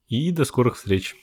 [0.08, 1.18] И до скорых встреч.